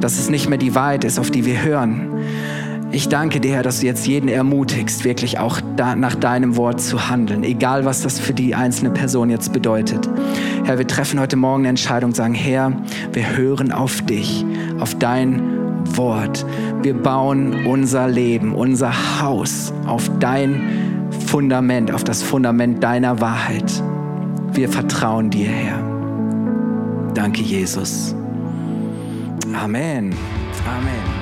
dass 0.00 0.18
es 0.18 0.28
nicht 0.28 0.48
mehr 0.48 0.58
die 0.58 0.74
Wahrheit 0.74 1.04
ist, 1.04 1.18
auf 1.18 1.30
die 1.30 1.46
wir 1.46 1.62
hören. 1.62 2.11
Ich 2.94 3.08
danke 3.08 3.40
dir, 3.40 3.54
Herr, 3.54 3.62
dass 3.62 3.80
du 3.80 3.86
jetzt 3.86 4.06
jeden 4.06 4.28
ermutigst, 4.28 5.04
wirklich 5.04 5.38
auch 5.38 5.60
da, 5.76 5.96
nach 5.96 6.14
deinem 6.14 6.56
Wort 6.56 6.78
zu 6.78 7.08
handeln, 7.08 7.42
egal 7.42 7.86
was 7.86 8.02
das 8.02 8.20
für 8.20 8.34
die 8.34 8.54
einzelne 8.54 8.90
Person 8.90 9.30
jetzt 9.30 9.54
bedeutet. 9.54 10.08
Herr, 10.64 10.76
wir 10.76 10.86
treffen 10.86 11.18
heute 11.18 11.36
Morgen 11.36 11.62
eine 11.62 11.70
Entscheidung 11.70 12.14
sagen, 12.14 12.34
Herr, 12.34 12.72
wir 13.14 13.34
hören 13.34 13.72
auf 13.72 14.02
dich, 14.02 14.44
auf 14.78 14.94
dein 14.96 15.40
Wort. 15.96 16.44
Wir 16.82 16.92
bauen 16.92 17.64
unser 17.64 18.08
Leben, 18.08 18.54
unser 18.54 18.92
Haus 19.22 19.72
auf 19.86 20.10
dein 20.20 21.08
Fundament, 21.26 21.92
auf 21.92 22.04
das 22.04 22.22
Fundament 22.22 22.84
deiner 22.84 23.22
Wahrheit. 23.22 23.72
Wir 24.52 24.68
vertrauen 24.68 25.30
dir, 25.30 25.48
Herr. 25.48 25.82
Danke, 27.14 27.40
Jesus. 27.40 28.14
Amen. 29.54 30.14
Amen. 30.66 31.21